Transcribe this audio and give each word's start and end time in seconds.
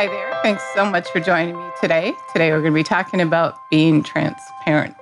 Hi 0.00 0.06
there. 0.06 0.40
Thanks 0.42 0.62
so 0.74 0.86
much 0.86 1.10
for 1.10 1.20
joining 1.20 1.58
me 1.58 1.70
today. 1.78 2.14
Today 2.32 2.52
we're 2.52 2.62
going 2.62 2.72
to 2.72 2.74
be 2.74 2.82
talking 2.82 3.20
about 3.20 3.68
being 3.68 4.02
transparent. 4.02 4.96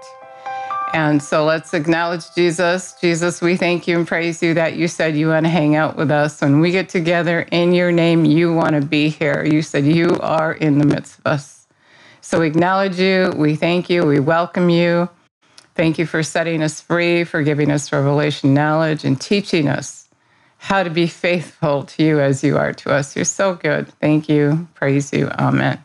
And 0.92 1.22
so 1.22 1.44
let's 1.44 1.72
acknowledge 1.72 2.24
Jesus. 2.34 2.96
Jesus, 3.00 3.40
we 3.40 3.56
thank 3.56 3.86
you 3.86 3.96
and 3.96 4.08
praise 4.08 4.42
you 4.42 4.54
that 4.54 4.74
you 4.74 4.88
said 4.88 5.16
you 5.16 5.28
want 5.28 5.46
to 5.46 5.50
hang 5.50 5.76
out 5.76 5.96
with 5.96 6.10
us. 6.10 6.40
When 6.40 6.58
we 6.58 6.72
get 6.72 6.88
together 6.88 7.42
in 7.52 7.72
your 7.74 7.92
name, 7.92 8.24
you 8.24 8.52
want 8.52 8.72
to 8.72 8.80
be 8.80 9.08
here. 9.08 9.46
You 9.48 9.62
said 9.62 9.86
you 9.86 10.18
are 10.20 10.54
in 10.54 10.78
the 10.78 10.84
midst 10.84 11.20
of 11.20 11.28
us. 11.28 11.68
So 12.20 12.40
we 12.40 12.48
acknowledge 12.48 12.98
you. 12.98 13.32
We 13.36 13.54
thank 13.54 13.88
you. 13.88 14.04
We 14.04 14.18
welcome 14.18 14.68
you. 14.68 15.08
Thank 15.76 16.00
you 16.00 16.06
for 16.06 16.24
setting 16.24 16.60
us 16.60 16.80
free, 16.80 17.22
for 17.22 17.44
giving 17.44 17.70
us 17.70 17.92
revelation 17.92 18.52
knowledge, 18.52 19.04
and 19.04 19.20
teaching 19.20 19.68
us 19.68 20.07
how 20.58 20.82
to 20.82 20.90
be 20.90 21.06
faithful 21.06 21.84
to 21.84 22.02
you 22.02 22.20
as 22.20 22.44
you 22.44 22.58
are 22.58 22.72
to 22.74 22.90
us. 22.90 23.16
You're 23.16 23.24
so 23.24 23.54
good. 23.54 23.88
Thank 24.00 24.28
you. 24.28 24.68
Praise 24.74 25.12
you. 25.12 25.28
Amen. 25.38 25.82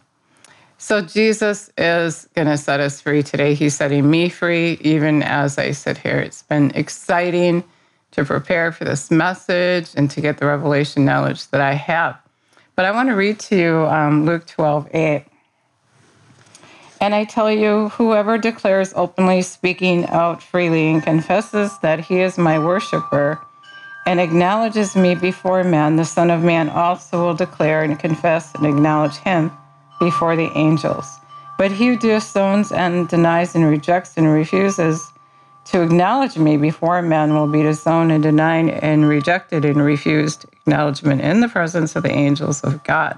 So 0.77 0.99
Jesus 0.99 1.71
is 1.77 2.27
going 2.35 2.47
to 2.47 2.57
set 2.57 2.81
us 2.81 2.99
free 2.99 3.23
today. 3.23 3.53
He's 3.53 3.75
setting 3.75 4.09
me 4.09 4.27
free, 4.27 4.77
even 4.81 5.23
as 5.23 5.57
I 5.57 5.71
sit 5.71 5.97
here. 5.97 6.17
It's 6.17 6.43
been 6.43 6.71
exciting 6.71 7.63
to 8.11 8.25
prepare 8.25 8.71
for 8.71 8.83
this 8.83 9.09
message 9.09 9.91
and 9.95 10.11
to 10.11 10.19
get 10.19 10.39
the 10.39 10.45
revelation 10.45 11.05
knowledge 11.05 11.47
that 11.51 11.61
I 11.61 11.73
have. 11.73 12.19
But 12.75 12.85
I 12.85 12.91
want 12.91 13.09
to 13.09 13.15
read 13.15 13.39
to 13.39 13.55
you 13.55 13.85
um, 13.85 14.25
Luke 14.25 14.45
12, 14.45 14.89
8. 14.93 15.25
And 16.99 17.13
I 17.13 17.25
tell 17.25 17.51
you, 17.51 17.89
whoever 17.89 18.37
declares 18.37 18.93
openly, 18.95 19.41
speaking 19.41 20.05
out 20.07 20.41
freely, 20.41 20.89
and 20.91 21.03
confesses 21.03 21.77
that 21.79 21.99
he 21.99 22.19
is 22.21 22.37
my 22.37 22.57
worshiper, 22.57 23.39
and 24.05 24.19
acknowledges 24.19 24.95
me 24.95 25.15
before 25.15 25.63
men, 25.63 25.95
the 25.95 26.05
Son 26.05 26.29
of 26.29 26.43
Man 26.43 26.69
also 26.69 27.23
will 27.23 27.33
declare 27.33 27.83
and 27.83 27.97
confess 27.97 28.53
and 28.55 28.65
acknowledge 28.65 29.15
him 29.17 29.51
before 29.99 30.35
the 30.35 30.51
angels. 30.55 31.19
But 31.57 31.71
he 31.71 31.87
who 31.87 31.97
disowns 31.97 32.71
and 32.71 33.07
denies 33.07 33.55
and 33.55 33.65
rejects 33.65 34.17
and 34.17 34.27
refuses 34.27 35.11
to 35.65 35.81
acknowledge 35.81 36.37
me 36.37 36.57
before 36.57 37.01
men 37.01 37.33
will 37.33 37.47
be 37.47 37.61
disowned 37.61 38.11
and 38.11 38.21
denied 38.21 38.69
and 38.69 39.07
rejected 39.07 39.63
and 39.63 39.81
refused 39.81 40.45
acknowledgement 40.51 41.21
in 41.21 41.39
the 41.39 41.47
presence 41.47 41.95
of 41.95 42.03
the 42.03 42.11
angels 42.11 42.61
of 42.61 42.83
God. 42.83 43.17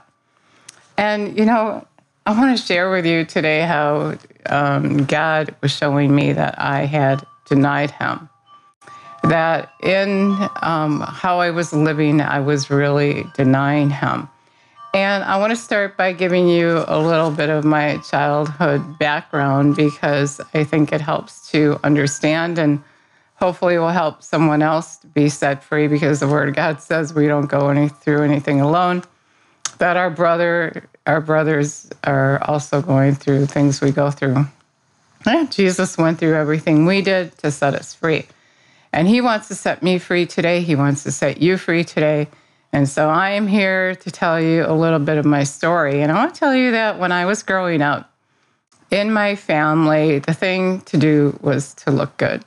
And, 0.98 1.38
you 1.38 1.46
know, 1.46 1.86
I 2.26 2.32
want 2.32 2.58
to 2.58 2.64
share 2.64 2.92
with 2.92 3.06
you 3.06 3.26
today 3.26 3.62
how 3.62 4.18
um, 4.46 5.06
God 5.06 5.56
was 5.62 5.72
showing 5.72 6.16
me 6.16 6.34
that 6.34 6.60
I 6.60 6.86
had 6.86 7.26
denied 7.46 7.92
him. 7.92 8.30
That 9.30 9.74
in 9.82 10.38
um, 10.62 11.02
how 11.02 11.40
I 11.40 11.50
was 11.50 11.74
living, 11.74 12.22
I 12.22 12.40
was 12.40 12.70
really 12.70 13.26
denying 13.36 13.90
him. 13.90 14.30
And 14.94 15.24
I 15.26 15.38
want 15.38 15.52
to 15.52 15.58
start 15.58 15.98
by 15.98 16.14
giving 16.14 16.48
you 16.48 16.86
a 16.88 16.98
little 16.98 17.32
bit 17.32 17.50
of 17.50 17.66
my 17.66 17.98
childhood 18.10 18.98
background 18.98 19.76
because 19.76 20.40
I 20.54 20.64
think 20.64 20.94
it 20.94 21.02
helps 21.02 21.50
to 21.52 21.78
understand 21.84 22.58
and 22.58 22.82
hopefully 23.36 23.78
will 23.78 23.90
help 23.90 24.24
someone 24.24 24.62
else 24.62 24.98
be 25.14 25.28
set 25.28 25.64
free 25.64 25.88
because 25.88 26.22
the 26.22 26.28
word 26.28 26.48
of 26.48 26.56
God 26.56 26.82
says 26.82 27.14
we 27.14 27.28
don't 27.28 27.48
go 27.48 27.70
any, 27.70 27.90
through 27.90 28.24
anything 28.24 28.62
alone. 28.62 29.04
That 29.80 29.98
our 29.98 30.10
brother, 30.10 30.88
our 31.06 31.20
brothers 31.20 31.90
are 32.06 32.42
also 32.44 32.82
going 32.82 33.16
through 33.16 33.48
things 33.48 33.82
we 33.82 33.92
go 33.92 34.12
through. 34.12 34.46
Jesus 35.50 35.98
went 35.98 36.20
through 36.20 36.36
everything 36.36 36.86
we 36.86 37.02
did 37.02 37.38
to 37.40 37.52
set 37.52 37.74
us 37.74 37.94
free. 37.94 38.28
And 38.96 39.10
he 39.10 39.20
wants 39.20 39.50
to 39.50 39.56
set 39.56 39.84
me 39.84 40.00
free 40.00 40.26
today. 40.26 40.62
He 40.62 40.74
wants 40.74 41.04
to 41.04 41.12
set 41.12 41.42
you 41.42 41.58
free 41.58 41.84
today. 41.84 42.30
And 42.72 42.88
so 42.88 43.10
I 43.10 43.32
am 43.32 43.46
here 43.46 43.94
to 43.94 44.10
tell 44.10 44.40
you 44.40 44.66
a 44.66 44.72
little 44.72 45.00
bit 45.00 45.18
of 45.18 45.26
my 45.26 45.44
story. 45.44 46.02
And 46.02 46.14
I 46.14 46.16
want 46.16 46.34
to 46.34 46.40
tell 46.40 46.56
you 46.56 46.72
that 46.72 46.98
when 46.98 47.12
I 47.12 47.26
was 47.26 47.44
growing 47.44 47.82
up 47.82 48.10
in 48.92 49.12
my 49.12 49.36
family, 49.36 50.20
the 50.20 50.34
thing 50.34 50.80
to 50.82 50.96
do 50.96 51.38
was 51.42 51.74
to 51.74 51.92
look 51.92 52.16
good. 52.16 52.46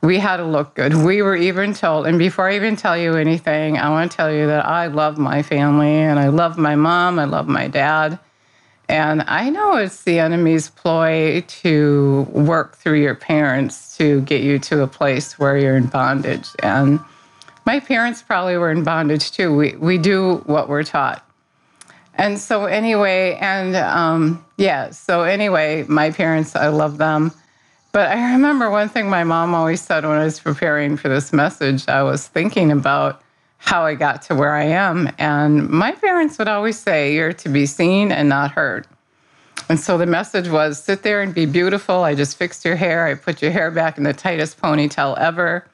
We 0.00 0.20
had 0.20 0.36
to 0.36 0.44
look 0.44 0.74
good. 0.74 0.94
We 0.94 1.22
were 1.22 1.34
even 1.34 1.74
told, 1.74 2.06
and 2.06 2.20
before 2.20 2.48
I 2.48 2.54
even 2.54 2.76
tell 2.76 2.96
you 2.96 3.16
anything, 3.16 3.76
I 3.76 3.90
want 3.90 4.12
to 4.12 4.16
tell 4.16 4.32
you 4.32 4.46
that 4.46 4.64
I 4.64 4.86
love 4.86 5.18
my 5.18 5.42
family 5.42 5.94
and 5.96 6.20
I 6.20 6.28
love 6.28 6.56
my 6.56 6.76
mom, 6.76 7.18
I 7.18 7.24
love 7.24 7.48
my 7.48 7.66
dad. 7.66 8.18
And 8.90 9.22
I 9.28 9.50
know 9.50 9.76
it's 9.76 10.02
the 10.02 10.18
enemy's 10.18 10.68
ploy 10.68 11.42
to 11.42 12.26
work 12.32 12.76
through 12.76 13.00
your 13.00 13.14
parents 13.14 13.96
to 13.98 14.20
get 14.22 14.42
you 14.42 14.58
to 14.58 14.82
a 14.82 14.88
place 14.88 15.38
where 15.38 15.56
you're 15.56 15.76
in 15.76 15.86
bondage. 15.86 16.48
And 16.60 16.98
my 17.66 17.78
parents 17.78 18.20
probably 18.20 18.56
were 18.56 18.72
in 18.72 18.82
bondage 18.82 19.30
too. 19.30 19.54
We, 19.54 19.76
we 19.76 19.96
do 19.96 20.38
what 20.46 20.68
we're 20.68 20.82
taught. 20.82 21.24
And 22.14 22.36
so, 22.36 22.64
anyway, 22.64 23.38
and 23.40 23.76
um, 23.76 24.44
yeah, 24.56 24.90
so 24.90 25.22
anyway, 25.22 25.84
my 25.86 26.10
parents, 26.10 26.56
I 26.56 26.66
love 26.66 26.98
them. 26.98 27.30
But 27.92 28.08
I 28.08 28.32
remember 28.32 28.70
one 28.70 28.88
thing 28.88 29.08
my 29.08 29.22
mom 29.22 29.54
always 29.54 29.80
said 29.80 30.02
when 30.04 30.18
I 30.18 30.24
was 30.24 30.40
preparing 30.40 30.96
for 30.96 31.08
this 31.08 31.32
message, 31.32 31.86
I 31.86 32.02
was 32.02 32.26
thinking 32.26 32.72
about 32.72 33.22
how 33.60 33.84
I 33.84 33.94
got 33.94 34.22
to 34.22 34.34
where 34.34 34.54
I 34.54 34.64
am. 34.64 35.08
And 35.18 35.68
my 35.70 35.92
parents 35.92 36.38
would 36.38 36.48
always 36.48 36.78
say, 36.78 37.14
You're 37.14 37.32
to 37.34 37.48
be 37.48 37.66
seen 37.66 38.10
and 38.10 38.28
not 38.28 38.50
heard. 38.50 38.86
And 39.68 39.78
so 39.78 39.96
the 39.96 40.06
message 40.06 40.48
was 40.48 40.82
sit 40.82 41.02
there 41.02 41.22
and 41.22 41.32
be 41.32 41.46
beautiful. 41.46 42.02
I 42.02 42.16
just 42.16 42.36
fixed 42.36 42.64
your 42.64 42.74
hair. 42.74 43.06
I 43.06 43.14
put 43.14 43.40
your 43.40 43.52
hair 43.52 43.70
back 43.70 43.98
in 43.98 44.04
the 44.04 44.12
tightest 44.12 44.60
ponytail 44.60 45.16
ever 45.18 45.64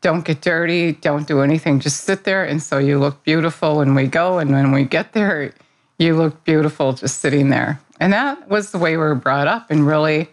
don't 0.00 0.24
get 0.24 0.40
dirty, 0.40 0.92
don't 0.92 1.26
do 1.26 1.40
anything, 1.40 1.80
just 1.80 2.04
sit 2.04 2.24
there. 2.24 2.44
And 2.44 2.62
so 2.62 2.78
you 2.78 2.98
look 2.98 3.22
beautiful 3.22 3.78
when 3.78 3.94
we 3.94 4.06
go. 4.06 4.38
And 4.38 4.50
when 4.50 4.72
we 4.72 4.84
get 4.84 5.12
there, 5.12 5.52
you 5.98 6.16
look 6.16 6.42
beautiful 6.44 6.92
just 6.94 7.20
sitting 7.20 7.50
there. 7.50 7.80
And 8.00 8.12
that 8.12 8.48
was 8.48 8.70
the 8.70 8.78
way 8.78 8.92
we 8.92 8.98
were 8.98 9.14
brought 9.14 9.46
up. 9.46 9.70
And 9.70 9.86
really, 9.86 10.30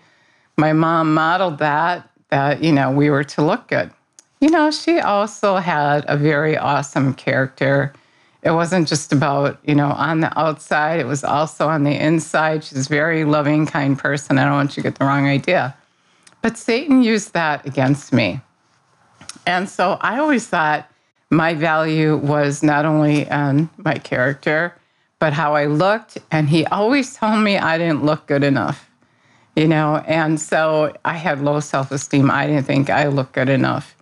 my 0.56 0.72
mom 0.72 1.13
modeled 1.13 1.57
that, 1.59 2.09
that, 2.29 2.63
you 2.63 2.72
know, 2.72 2.91
we 2.91 3.09
were 3.09 3.25
to 3.25 3.41
look 3.41 3.67
good. 3.67 3.91
You 4.39 4.49
know, 4.49 4.69
she 4.69 4.99
also 4.99 5.55
had 5.55 6.05
a 6.07 6.15
very 6.15 6.57
awesome 6.57 7.13
character. 7.15 7.93
It 8.43 8.51
wasn't 8.51 8.87
just 8.87 9.11
about, 9.11 9.57
you 9.63 9.73
know, 9.73 9.89
on 9.89 10.19
the 10.19 10.39
outside, 10.39 10.99
it 10.99 11.07
was 11.07 11.23
also 11.23 11.67
on 11.67 11.83
the 11.83 11.95
inside. 11.95 12.63
She's 12.63 12.85
a 12.85 12.89
very 12.89 13.23
loving, 13.25 13.65
kind 13.65 13.97
person. 13.97 14.37
I 14.37 14.45
don't 14.45 14.53
want 14.53 14.77
you 14.77 14.83
to 14.83 14.89
get 14.89 14.99
the 14.99 15.05
wrong 15.05 15.27
idea. 15.27 15.75
But 16.43 16.55
Satan 16.57 17.01
used 17.01 17.33
that 17.33 17.65
against 17.65 18.13
me. 18.13 18.41
And 19.47 19.67
so 19.67 19.97
I 20.01 20.19
always 20.19 20.47
thought 20.47 20.87
my 21.31 21.55
value 21.55 22.15
was 22.15 22.61
not 22.61 22.85
only 22.85 23.23
in 23.23 23.69
my 23.77 23.95
character, 23.95 24.75
but 25.19 25.33
how 25.33 25.55
I 25.55 25.65
looked. 25.65 26.19
And 26.31 26.47
he 26.47 26.65
always 26.67 27.15
told 27.15 27.39
me 27.43 27.57
I 27.57 27.77
didn't 27.79 28.05
look 28.05 28.27
good 28.27 28.43
enough, 28.43 28.89
you 29.55 29.67
know? 29.67 29.97
And 30.07 30.39
so 30.39 30.95
I 31.03 31.13
had 31.13 31.41
low 31.41 31.59
self 31.59 31.91
esteem. 31.91 32.29
I 32.29 32.45
didn't 32.45 32.65
think 32.65 32.89
I 32.91 33.07
looked 33.07 33.33
good 33.33 33.49
enough. 33.49 33.97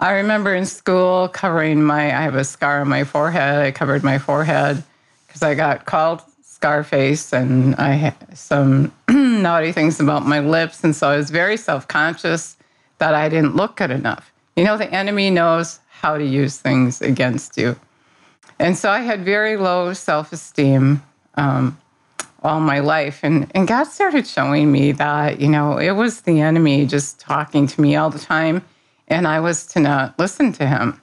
I 0.00 0.12
remember 0.12 0.54
in 0.54 0.64
school 0.64 1.28
covering 1.28 1.82
my, 1.82 2.06
I 2.06 2.22
have 2.22 2.36
a 2.36 2.44
scar 2.44 2.80
on 2.80 2.88
my 2.88 3.04
forehead. 3.04 3.60
I 3.60 3.72
covered 3.72 4.04
my 4.04 4.18
forehead 4.18 4.84
because 5.26 5.42
I 5.42 5.54
got 5.54 5.86
called 5.86 6.22
Scarface 6.42 7.32
and 7.32 7.74
I 7.76 7.90
had 7.90 8.38
some 8.38 8.92
naughty 9.08 9.72
things 9.72 9.98
about 9.98 10.24
my 10.24 10.40
lips. 10.40 10.84
And 10.84 10.94
so 10.94 11.08
I 11.08 11.16
was 11.16 11.30
very 11.30 11.56
self 11.56 11.88
conscious 11.88 12.56
that 12.98 13.14
I 13.14 13.28
didn't 13.28 13.56
look 13.56 13.76
good 13.76 13.90
enough. 13.90 14.32
You 14.56 14.64
know, 14.64 14.76
the 14.76 14.92
enemy 14.92 15.30
knows 15.30 15.80
how 15.88 16.16
to 16.16 16.24
use 16.24 16.58
things 16.58 17.00
against 17.00 17.56
you. 17.56 17.76
And 18.58 18.76
so 18.76 18.90
I 18.90 19.00
had 19.00 19.24
very 19.24 19.56
low 19.56 19.92
self 19.94 20.32
esteem 20.32 21.02
um, 21.34 21.78
all 22.42 22.60
my 22.60 22.78
life. 22.80 23.20
And, 23.22 23.50
and 23.54 23.66
God 23.66 23.84
started 23.84 24.26
showing 24.26 24.70
me 24.70 24.92
that, 24.92 25.40
you 25.40 25.48
know, 25.48 25.78
it 25.78 25.92
was 25.92 26.22
the 26.22 26.40
enemy 26.40 26.86
just 26.86 27.18
talking 27.18 27.66
to 27.66 27.80
me 27.80 27.96
all 27.96 28.10
the 28.10 28.18
time, 28.18 28.64
and 29.08 29.26
I 29.26 29.40
was 29.40 29.66
to 29.68 29.80
not 29.80 30.18
listen 30.18 30.52
to 30.54 30.66
him. 30.66 31.00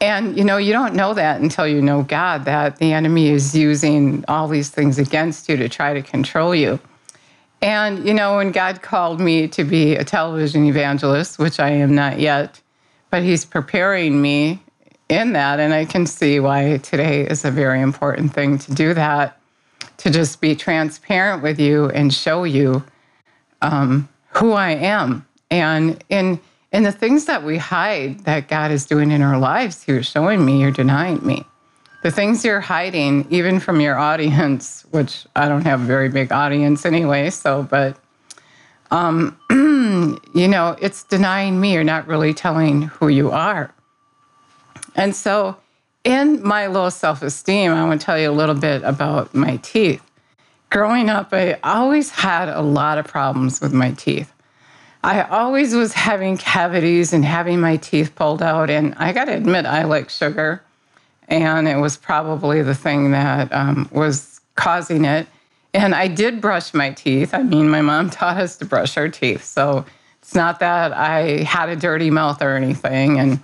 And, 0.00 0.36
you 0.36 0.44
know, 0.44 0.56
you 0.56 0.72
don't 0.72 0.94
know 0.94 1.12
that 1.12 1.42
until 1.42 1.66
you 1.66 1.82
know 1.82 2.02
God, 2.02 2.46
that 2.46 2.78
the 2.78 2.92
enemy 2.94 3.28
is 3.28 3.54
using 3.54 4.24
all 4.28 4.48
these 4.48 4.70
things 4.70 4.98
against 4.98 5.48
you 5.48 5.58
to 5.58 5.68
try 5.68 5.92
to 5.92 6.00
control 6.00 6.54
you. 6.54 6.80
And, 7.60 8.06
you 8.06 8.14
know, 8.14 8.36
when 8.36 8.52
God 8.52 8.80
called 8.80 9.20
me 9.20 9.46
to 9.48 9.64
be 9.64 9.96
a 9.96 10.04
television 10.04 10.64
evangelist, 10.64 11.38
which 11.38 11.60
I 11.60 11.68
am 11.70 11.94
not 11.94 12.18
yet, 12.18 12.60
but 13.10 13.22
He's 13.22 13.44
preparing 13.44 14.22
me 14.22 14.62
in 15.10 15.34
that. 15.34 15.60
And 15.60 15.74
I 15.74 15.84
can 15.84 16.06
see 16.06 16.40
why 16.40 16.78
today 16.78 17.26
is 17.26 17.44
a 17.44 17.50
very 17.50 17.82
important 17.82 18.32
thing 18.32 18.56
to 18.58 18.72
do 18.72 18.94
that, 18.94 19.38
to 19.98 20.10
just 20.10 20.40
be 20.40 20.56
transparent 20.56 21.42
with 21.42 21.60
you 21.60 21.90
and 21.90 22.14
show 22.14 22.44
you 22.44 22.82
um, 23.60 24.08
who 24.30 24.52
I 24.52 24.70
am. 24.70 25.26
And 25.50 26.02
in, 26.08 26.40
in 26.72 26.82
the 26.82 26.92
things 26.92 27.24
that 27.26 27.42
we 27.42 27.58
hide 27.58 28.20
that 28.20 28.48
God 28.48 28.70
is 28.70 28.86
doing 28.86 29.10
in 29.10 29.22
our 29.22 29.38
lives, 29.38 29.82
He 29.82 29.92
was 29.92 30.06
showing 30.06 30.44
me, 30.44 30.60
you're 30.60 30.70
denying 30.70 31.24
me 31.26 31.44
the 32.02 32.10
things 32.10 32.44
you're 32.44 32.60
hiding, 32.60 33.26
even 33.30 33.60
from 33.60 33.80
your 33.80 33.98
audience, 33.98 34.84
which 34.90 35.26
I 35.36 35.48
don't 35.48 35.64
have 35.64 35.80
a 35.80 35.84
very 35.84 36.08
big 36.08 36.32
audience 36.32 36.86
anyway, 36.86 37.30
so, 37.30 37.62
but, 37.62 37.96
um, 38.90 39.38
you 40.34 40.48
know, 40.48 40.76
it's 40.80 41.04
denying 41.04 41.60
me. 41.60 41.74
You're 41.74 41.84
not 41.84 42.06
really 42.06 42.34
telling 42.34 42.82
who 42.82 43.08
you 43.08 43.30
are. 43.30 43.72
And 44.96 45.14
so, 45.14 45.56
in 46.02 46.42
my 46.42 46.66
low 46.66 46.88
self 46.88 47.22
esteem, 47.22 47.72
I 47.72 47.84
want 47.84 48.00
to 48.00 48.04
tell 48.04 48.18
you 48.18 48.30
a 48.30 48.32
little 48.32 48.54
bit 48.54 48.82
about 48.82 49.34
my 49.34 49.56
teeth. 49.58 50.02
Growing 50.70 51.10
up, 51.10 51.32
I 51.32 51.58
always 51.62 52.10
had 52.10 52.48
a 52.48 52.62
lot 52.62 52.98
of 52.98 53.06
problems 53.06 53.60
with 53.60 53.72
my 53.72 53.92
teeth. 53.92 54.32
I 55.02 55.22
always 55.22 55.74
was 55.74 55.92
having 55.94 56.36
cavities 56.36 57.12
and 57.12 57.24
having 57.24 57.60
my 57.60 57.76
teeth 57.76 58.14
pulled 58.14 58.42
out. 58.42 58.68
And 58.68 58.94
I 58.96 59.12
got 59.12 59.26
to 59.26 59.36
admit, 59.36 59.64
I 59.64 59.84
like 59.84 60.10
sugar. 60.10 60.62
And 61.28 61.68
it 61.68 61.76
was 61.76 61.96
probably 61.96 62.62
the 62.62 62.74
thing 62.74 63.12
that 63.12 63.52
um, 63.52 63.88
was 63.92 64.40
causing 64.56 65.04
it. 65.04 65.26
And 65.72 65.94
I 65.94 66.08
did 66.08 66.40
brush 66.40 66.74
my 66.74 66.90
teeth. 66.90 67.32
I 67.32 67.42
mean, 67.42 67.68
my 67.70 67.80
mom 67.80 68.10
taught 68.10 68.36
us 68.36 68.56
to 68.58 68.64
brush 68.64 68.96
our 68.96 69.08
teeth. 69.08 69.44
So 69.44 69.86
it's 70.20 70.34
not 70.34 70.60
that 70.60 70.92
I 70.92 71.42
had 71.44 71.68
a 71.68 71.76
dirty 71.76 72.10
mouth 72.10 72.42
or 72.42 72.56
anything. 72.56 73.18
And 73.18 73.40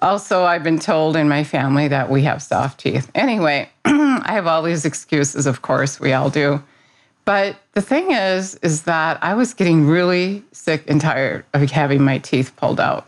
also, 0.00 0.44
I've 0.44 0.62
been 0.62 0.78
told 0.78 1.16
in 1.16 1.28
my 1.28 1.42
family 1.42 1.88
that 1.88 2.08
we 2.08 2.22
have 2.22 2.40
soft 2.40 2.80
teeth. 2.80 3.10
Anyway, 3.16 3.68
I 3.84 4.32
have 4.32 4.46
all 4.46 4.62
these 4.62 4.84
excuses, 4.84 5.44
of 5.46 5.62
course, 5.62 5.98
we 5.98 6.12
all 6.12 6.30
do. 6.30 6.62
But 7.28 7.56
the 7.72 7.82
thing 7.82 8.12
is, 8.12 8.54
is 8.62 8.84
that 8.84 9.22
I 9.22 9.34
was 9.34 9.52
getting 9.52 9.86
really 9.86 10.42
sick 10.52 10.84
and 10.88 10.98
tired 10.98 11.44
of 11.52 11.70
having 11.70 12.02
my 12.02 12.16
teeth 12.16 12.56
pulled 12.56 12.80
out. 12.80 13.06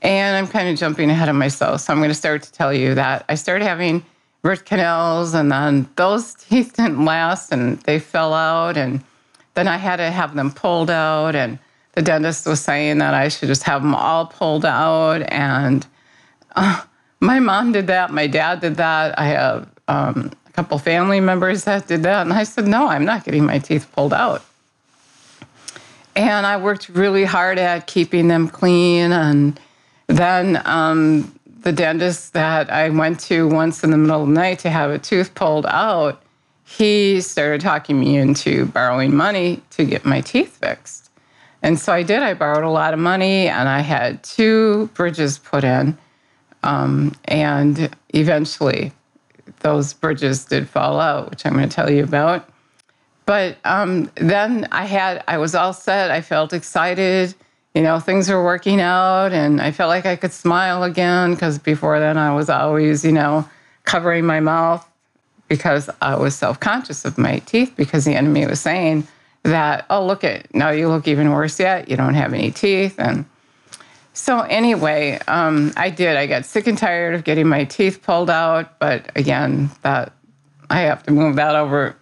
And 0.00 0.34
I'm 0.34 0.48
kind 0.48 0.66
of 0.66 0.78
jumping 0.78 1.10
ahead 1.10 1.28
of 1.28 1.36
myself. 1.36 1.82
So 1.82 1.92
I'm 1.92 1.98
going 1.98 2.08
to 2.08 2.14
start 2.14 2.42
to 2.44 2.52
tell 2.52 2.72
you 2.72 2.94
that 2.94 3.26
I 3.28 3.34
started 3.34 3.66
having 3.66 4.02
root 4.42 4.64
canals, 4.64 5.34
and 5.34 5.52
then 5.52 5.86
those 5.96 6.32
teeth 6.48 6.76
didn't 6.76 7.04
last 7.04 7.52
and 7.52 7.78
they 7.80 7.98
fell 7.98 8.32
out. 8.32 8.78
And 8.78 9.04
then 9.52 9.68
I 9.68 9.76
had 9.76 9.96
to 9.96 10.10
have 10.10 10.34
them 10.34 10.50
pulled 10.50 10.88
out. 10.88 11.34
And 11.36 11.58
the 11.92 12.00
dentist 12.00 12.46
was 12.46 12.62
saying 12.62 12.96
that 12.96 13.12
I 13.12 13.28
should 13.28 13.48
just 13.48 13.64
have 13.64 13.82
them 13.82 13.94
all 13.94 14.24
pulled 14.24 14.64
out. 14.64 15.20
And 15.30 15.86
uh, 16.56 16.82
my 17.20 17.40
mom 17.40 17.72
did 17.72 17.88
that. 17.88 18.10
My 18.10 18.26
dad 18.26 18.60
did 18.60 18.76
that. 18.76 19.18
I 19.18 19.26
have 19.26 19.68
um, 19.86 20.32
couple 20.54 20.78
family 20.78 21.20
members 21.20 21.64
that 21.64 21.86
did 21.86 22.04
that. 22.04 22.22
And 22.22 22.32
I 22.32 22.44
said, 22.44 22.66
no, 22.66 22.86
I'm 22.88 23.04
not 23.04 23.24
getting 23.24 23.44
my 23.44 23.58
teeth 23.58 23.90
pulled 23.92 24.14
out. 24.14 24.42
And 26.16 26.46
I 26.46 26.56
worked 26.58 26.88
really 26.88 27.24
hard 27.24 27.58
at 27.58 27.88
keeping 27.88 28.28
them 28.28 28.48
clean. 28.48 29.10
And 29.10 29.58
then 30.06 30.62
um, 30.64 31.38
the 31.60 31.72
dentist 31.72 32.34
that 32.34 32.70
I 32.70 32.88
went 32.90 33.18
to 33.20 33.48
once 33.48 33.82
in 33.82 33.90
the 33.90 33.96
middle 33.98 34.22
of 34.22 34.28
the 34.28 34.34
night 34.34 34.60
to 34.60 34.70
have 34.70 34.90
a 34.90 34.98
tooth 34.98 35.34
pulled 35.34 35.66
out, 35.66 36.22
he 36.64 37.20
started 37.20 37.60
talking 37.60 37.98
me 37.98 38.16
into 38.16 38.66
borrowing 38.66 39.14
money 39.14 39.60
to 39.70 39.84
get 39.84 40.04
my 40.04 40.20
teeth 40.20 40.56
fixed. 40.58 41.10
And 41.62 41.78
so 41.78 41.92
I 41.92 42.02
did. 42.02 42.22
I 42.22 42.34
borrowed 42.34 42.64
a 42.64 42.70
lot 42.70 42.94
of 42.94 43.00
money 43.00 43.48
and 43.48 43.68
I 43.68 43.80
had 43.80 44.22
two 44.22 44.88
bridges 44.94 45.38
put 45.38 45.64
in. 45.64 45.98
Um, 46.62 47.14
and 47.24 47.94
eventually, 48.10 48.92
those 49.64 49.94
bridges 49.94 50.44
did 50.44 50.68
fall 50.68 51.00
out, 51.00 51.30
which 51.30 51.44
I'm 51.44 51.54
going 51.54 51.68
to 51.68 51.74
tell 51.74 51.90
you 51.90 52.04
about. 52.04 52.48
But 53.26 53.56
um, 53.64 54.10
then 54.16 54.68
I 54.70 54.84
had, 54.84 55.24
I 55.26 55.38
was 55.38 55.54
all 55.54 55.72
set. 55.72 56.10
I 56.10 56.20
felt 56.20 56.52
excited. 56.52 57.34
You 57.74 57.82
know, 57.82 57.98
things 57.98 58.28
were 58.28 58.44
working 58.44 58.80
out, 58.80 59.32
and 59.32 59.60
I 59.60 59.72
felt 59.72 59.88
like 59.88 60.06
I 60.06 60.16
could 60.16 60.32
smile 60.32 60.84
again 60.84 61.32
because 61.32 61.58
before 61.58 61.98
then 61.98 62.18
I 62.18 62.34
was 62.34 62.48
always, 62.50 63.04
you 63.04 63.10
know, 63.10 63.48
covering 63.84 64.26
my 64.26 64.38
mouth 64.38 64.86
because 65.48 65.88
I 66.00 66.16
was 66.16 66.36
self 66.36 66.60
conscious 66.60 67.04
of 67.06 67.16
my 67.16 67.38
teeth 67.40 67.72
because 67.74 68.04
the 68.04 68.14
enemy 68.14 68.46
was 68.46 68.60
saying 68.60 69.08
that, 69.44 69.86
oh, 69.88 70.04
look 70.04 70.24
at, 70.24 70.54
now 70.54 70.70
you 70.70 70.88
look 70.88 71.08
even 71.08 71.30
worse 71.30 71.58
yet. 71.58 71.88
You 71.88 71.96
don't 71.96 72.14
have 72.14 72.34
any 72.34 72.50
teeth. 72.50 72.96
And 72.98 73.24
so 74.14 74.42
anyway, 74.42 75.18
um, 75.26 75.72
I 75.76 75.90
did. 75.90 76.16
I 76.16 76.28
got 76.28 76.44
sick 76.44 76.68
and 76.68 76.78
tired 76.78 77.16
of 77.16 77.24
getting 77.24 77.48
my 77.48 77.64
teeth 77.64 78.00
pulled 78.00 78.30
out, 78.30 78.78
but 78.78 79.10
again, 79.16 79.70
that 79.82 80.12
I 80.70 80.82
have 80.82 81.02
to 81.02 81.10
move 81.10 81.34
that 81.34 81.56
over. 81.56 81.96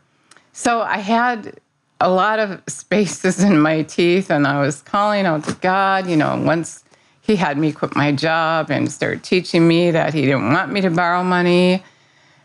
So 0.53 0.82
I 0.82 0.99
had 0.99 1.59
a 2.00 2.11
lot 2.11 2.38
of 2.38 2.62
spaces 2.69 3.43
in 3.43 3.59
my 3.59 3.82
teeth, 3.82 4.31
and 4.31 4.47
I 4.47 4.61
was 4.61 4.82
calling 4.82 5.25
out 5.25 5.44
to 5.44 5.55
God. 5.55 6.06
You 6.06 6.17
know, 6.17 6.37
once 6.37 6.85
He 7.23 7.35
had 7.35 7.56
me 7.56 7.73
quit 7.73 7.97
my 7.97 8.12
job 8.12 8.70
and 8.70 8.93
start 8.93 9.23
teaching 9.23 9.67
me 9.67 9.91
that 9.91 10.12
He 10.12 10.20
didn't 10.20 10.53
want 10.53 10.70
me 10.70 10.82
to 10.82 10.91
borrow 10.91 11.25
money, 11.25 11.82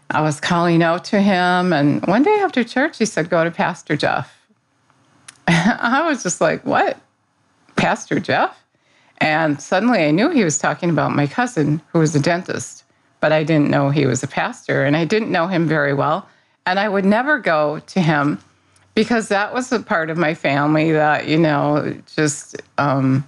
I 0.09 0.21
was 0.21 0.39
calling 0.39 0.81
out 0.81 1.03
to 1.05 1.19
Him. 1.21 1.73
And 1.73 2.05
one 2.05 2.23
day 2.23 2.39
after 2.39 2.63
church, 2.63 2.99
He 2.99 3.05
said, 3.05 3.29
"Go 3.29 3.43
to 3.43 3.51
Pastor 3.51 3.97
Jeff." 3.97 4.33
I 5.47 6.07
was 6.07 6.23
just 6.23 6.39
like, 6.39 6.65
"What, 6.65 6.97
Pastor 7.75 8.21
Jeff?" 8.21 8.57
And 9.19 9.61
suddenly 9.61 10.05
I 10.05 10.11
knew 10.11 10.29
he 10.29 10.43
was 10.43 10.57
talking 10.57 10.89
about 10.89 11.11
my 11.11 11.27
cousin, 11.27 11.81
who 11.91 11.99
was 11.99 12.15
a 12.15 12.19
dentist, 12.19 12.83
but 13.19 13.31
I 13.31 13.43
didn't 13.43 13.69
know 13.69 13.89
he 13.89 14.05
was 14.05 14.23
a 14.23 14.27
pastor 14.27 14.85
and 14.85 14.95
I 14.95 15.05
didn't 15.05 15.31
know 15.31 15.47
him 15.47 15.67
very 15.67 15.93
well. 15.93 16.27
And 16.65 16.79
I 16.79 16.87
would 16.87 17.05
never 17.05 17.39
go 17.39 17.79
to 17.79 18.01
him 18.01 18.39
because 18.93 19.29
that 19.29 19.53
was 19.53 19.71
a 19.71 19.79
part 19.79 20.09
of 20.09 20.17
my 20.17 20.33
family 20.33 20.91
that, 20.91 21.27
you 21.27 21.37
know, 21.37 21.95
just, 22.15 22.61
um, 22.77 23.27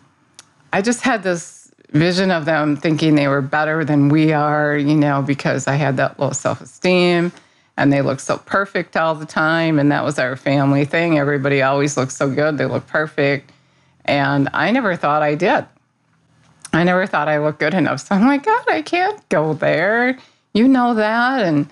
I 0.73 0.81
just 0.81 1.01
had 1.01 1.23
this 1.23 1.71
vision 1.91 2.31
of 2.31 2.45
them 2.45 2.75
thinking 2.75 3.15
they 3.15 3.27
were 3.27 3.41
better 3.41 3.83
than 3.83 4.09
we 4.09 4.31
are, 4.31 4.77
you 4.77 4.95
know, 4.95 5.21
because 5.21 5.67
I 5.67 5.75
had 5.75 5.97
that 5.97 6.19
low 6.19 6.31
self 6.31 6.61
esteem 6.61 7.31
and 7.77 7.91
they 7.91 8.01
looked 8.01 8.21
so 8.21 8.37
perfect 8.37 8.97
all 8.97 9.15
the 9.15 9.25
time. 9.25 9.79
And 9.79 9.91
that 9.91 10.03
was 10.03 10.19
our 10.19 10.35
family 10.35 10.85
thing. 10.85 11.17
Everybody 11.17 11.61
always 11.61 11.97
looked 11.97 12.11
so 12.11 12.29
good, 12.29 12.57
they 12.57 12.65
looked 12.65 12.87
perfect. 12.87 13.51
And 14.05 14.49
I 14.53 14.71
never 14.71 14.95
thought 14.95 15.21
I 15.21 15.35
did. 15.35 15.65
I 16.73 16.83
never 16.83 17.05
thought 17.05 17.27
I 17.27 17.39
looked 17.39 17.59
good 17.59 17.73
enough. 17.73 18.01
So 18.01 18.15
I'm 18.15 18.25
like, 18.25 18.43
God, 18.43 18.63
I 18.67 18.81
can't 18.81 19.27
go 19.29 19.53
there. 19.53 20.17
You 20.53 20.67
know 20.67 20.93
that. 20.93 21.43
And 21.43 21.67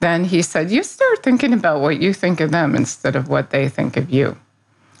then 0.00 0.24
he 0.24 0.42
said, 0.42 0.70
You 0.70 0.82
start 0.82 1.22
thinking 1.22 1.52
about 1.52 1.80
what 1.80 2.00
you 2.00 2.12
think 2.12 2.40
of 2.40 2.50
them 2.50 2.74
instead 2.74 3.16
of 3.16 3.28
what 3.28 3.50
they 3.50 3.68
think 3.68 3.96
of 3.96 4.10
you. 4.10 4.36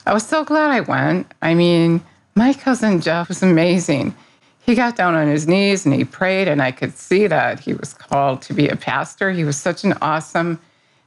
I 0.06 0.12
was 0.12 0.26
so 0.26 0.44
glad 0.44 0.70
I 0.70 0.80
went. 0.80 1.32
I 1.40 1.54
mean, 1.54 2.02
my 2.34 2.52
cousin 2.52 3.00
Jeff 3.00 3.28
was 3.28 3.42
amazing. 3.42 4.14
He 4.60 4.74
got 4.74 4.96
down 4.96 5.14
on 5.14 5.28
his 5.28 5.46
knees 5.46 5.84
and 5.84 5.94
he 5.94 6.04
prayed, 6.04 6.48
and 6.48 6.62
I 6.62 6.70
could 6.72 6.96
see 6.96 7.26
that 7.26 7.60
he 7.60 7.74
was 7.74 7.92
called 7.92 8.40
to 8.42 8.54
be 8.54 8.68
a 8.68 8.76
pastor. 8.76 9.30
He 9.30 9.44
was 9.44 9.56
such 9.56 9.84
an 9.84 9.94
awesome 10.00 10.58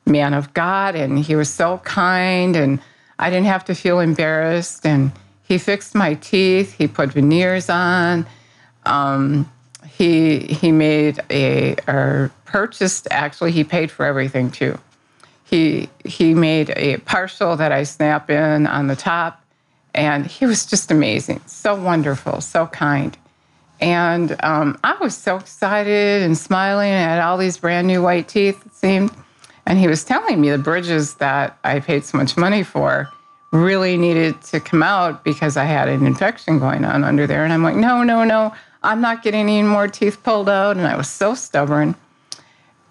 man 0.06 0.34
of 0.34 0.54
God, 0.54 0.96
and 0.96 1.18
he 1.20 1.36
was 1.36 1.50
so 1.52 1.80
kind, 1.80 2.56
and 2.56 2.80
I 3.18 3.30
didn't 3.30 3.48
have 3.48 3.66
to 3.66 3.76
feel 3.76 4.00
embarrassed. 4.00 4.86
And 4.86 5.12
he 5.48 5.58
fixed 5.58 5.96
my 5.96 6.16
teeth. 6.16 6.74
He 6.74 6.88
put 6.88 7.14
veneers 7.14 7.70
on. 7.70 8.26
Um, 8.86 9.52
he 9.88 10.40
he 10.40 10.72
made 10.72 11.20
a 11.30 11.76
or 11.88 12.32
purchased 12.46 13.08
actually 13.12 13.52
he 13.52 13.64
paid 13.64 13.90
for 13.90 14.06
everything 14.06 14.52
too. 14.52 14.78
He 15.44 15.90
he 16.04 16.34
made 16.34 16.72
a 16.76 16.98
partial 16.98 17.56
that 17.56 17.72
I 17.72 17.84
snap 17.84 18.30
in 18.30 18.68
on 18.68 18.88
the 18.88 18.96
top, 18.96 19.42
and 19.94 20.26
he 20.26 20.46
was 20.46 20.66
just 20.66 20.92
amazing, 20.92 21.42
so 21.46 21.76
wonderful, 21.76 22.42
so 22.42 22.68
kind. 22.68 23.18
And 23.80 24.36
um, 24.44 24.78
I 24.84 24.98
was 25.00 25.16
so 25.16 25.38
excited 25.38 26.24
and 26.24 26.38
smiling. 26.38 26.92
I 26.92 26.98
had 26.98 27.22
all 27.22 27.38
these 27.38 27.58
brand 27.58 27.88
new 27.88 28.02
white 28.02 28.28
teeth, 28.28 28.66
it 28.66 28.74
seemed. 28.74 29.12
And 29.68 29.78
he 29.78 29.88
was 29.88 30.04
telling 30.04 30.42
me 30.42 30.50
the 30.50 30.58
bridges 30.58 31.16
that 31.16 31.60
I 31.64 31.80
paid 31.80 32.04
so 32.04 32.18
much 32.18 32.38
money 32.38 32.64
for 32.64 33.10
really 33.52 33.98
needed 33.98 34.42
to 34.42 34.60
come 34.60 34.84
out 34.84 35.24
because 35.24 35.58
I 35.58 35.64
had 35.64 35.88
an 35.88 36.06
infection 36.06 36.60
going 36.60 36.84
on 36.84 37.04
under 37.04 37.28
there. 37.28 37.44
And 37.44 37.54
I'm 37.54 37.64
like, 37.64 37.76
no, 37.76 38.04
no, 38.04 38.24
no, 38.24 38.54
I'm 38.84 39.02
not 39.02 39.24
getting 39.24 39.42
any 39.42 39.64
more 39.64 39.88
teeth 39.88 40.22
pulled 40.24 40.50
out. 40.50 40.78
And 40.78 40.86
I 40.86 40.96
was 40.96 41.10
so 41.10 41.34
stubborn. 41.34 41.96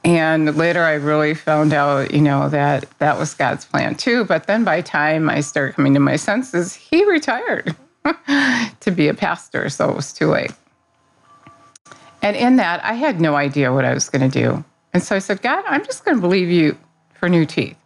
And 0.05 0.57
later 0.57 0.83
I 0.83 0.95
really 0.95 1.35
found 1.35 1.73
out, 1.73 2.13
you 2.13 2.23
know, 2.23 2.49
that 2.49 2.87
that 2.99 3.19
was 3.19 3.35
God's 3.35 3.65
plan 3.65 3.97
too. 3.97 4.25
But 4.25 4.47
then 4.47 4.65
by 4.65 4.81
time 4.81 5.29
I 5.29 5.41
started 5.41 5.75
coming 5.75 5.95
to 5.95 6.01
my 6.01 6.17
senses, 6.17 6.75
he 6.75 7.05
retired 7.05 7.75
to 8.81 8.91
be 8.91 9.09
a 9.09 9.15
pastor. 9.15 9.69
So 9.69 9.91
it 9.91 9.97
was 9.97 10.13
too 10.13 10.29
late. 10.29 10.53
And 12.23 12.37
in 12.37 12.57
that, 12.57 12.85
I 12.85 12.95
had 12.95 13.21
no 13.21 13.35
idea 13.35 13.73
what 13.73 13.85
I 13.85 13.93
was 13.93 14.09
going 14.09 14.29
to 14.31 14.41
do. 14.41 14.65
And 14.95 15.03
so 15.03 15.15
I 15.15 15.19
said, 15.19 15.43
God, 15.43 15.65
I'm 15.67 15.85
just 15.85 16.05
going 16.05 16.17
to 16.17 16.21
believe 16.21 16.51
you 16.51 16.79
for 17.15 17.29
new 17.29 17.45
teeth. 17.45 17.77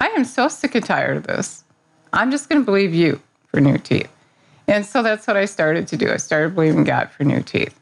I 0.00 0.08
am 0.08 0.24
so 0.24 0.48
sick 0.48 0.74
and 0.74 0.84
tired 0.84 1.16
of 1.16 1.26
this. 1.26 1.64
I'm 2.12 2.30
just 2.30 2.48
going 2.48 2.60
to 2.60 2.64
believe 2.64 2.94
you 2.94 3.20
for 3.48 3.60
new 3.60 3.78
teeth. 3.78 4.10
And 4.66 4.86
so 4.86 5.02
that's 5.02 5.26
what 5.26 5.36
I 5.36 5.44
started 5.44 5.88
to 5.88 5.96
do. 5.96 6.10
I 6.10 6.16
started 6.16 6.54
believing 6.54 6.84
God 6.84 7.10
for 7.10 7.24
new 7.24 7.42
teeth. 7.42 7.76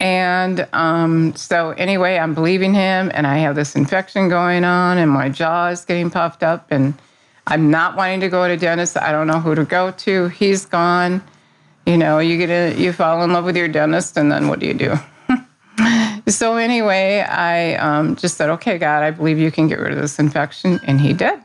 And 0.00 0.66
um, 0.72 1.34
so, 1.36 1.70
anyway, 1.70 2.18
I'm 2.18 2.34
believing 2.34 2.74
him, 2.74 3.10
and 3.14 3.26
I 3.26 3.38
have 3.38 3.54
this 3.54 3.76
infection 3.76 4.28
going 4.28 4.64
on, 4.64 4.98
and 4.98 5.10
my 5.10 5.28
jaw 5.28 5.68
is 5.68 5.84
getting 5.84 6.10
puffed 6.10 6.42
up, 6.42 6.66
and 6.70 6.94
I'm 7.46 7.70
not 7.70 7.96
wanting 7.96 8.20
to 8.20 8.28
go 8.28 8.46
to 8.48 8.56
dentist. 8.56 8.96
I 8.96 9.12
don't 9.12 9.26
know 9.26 9.38
who 9.38 9.54
to 9.54 9.64
go 9.64 9.92
to. 9.92 10.28
He's 10.28 10.66
gone. 10.66 11.22
You 11.86 11.96
know, 11.96 12.18
you 12.18 12.38
get 12.38 12.50
a, 12.50 12.76
you 12.76 12.92
fall 12.92 13.22
in 13.22 13.32
love 13.32 13.44
with 13.44 13.56
your 13.56 13.68
dentist, 13.68 14.16
and 14.16 14.32
then 14.32 14.48
what 14.48 14.58
do 14.58 14.66
you 14.66 14.74
do? 14.74 14.94
so 16.30 16.56
anyway, 16.56 17.20
I 17.20 17.74
um, 17.74 18.16
just 18.16 18.36
said, 18.36 18.50
"Okay, 18.50 18.78
God, 18.78 19.02
I 19.02 19.10
believe 19.10 19.38
you 19.38 19.50
can 19.50 19.68
get 19.68 19.78
rid 19.78 19.92
of 19.92 19.98
this 19.98 20.18
infection," 20.18 20.80
and 20.84 21.00
He 21.00 21.12
did. 21.12 21.43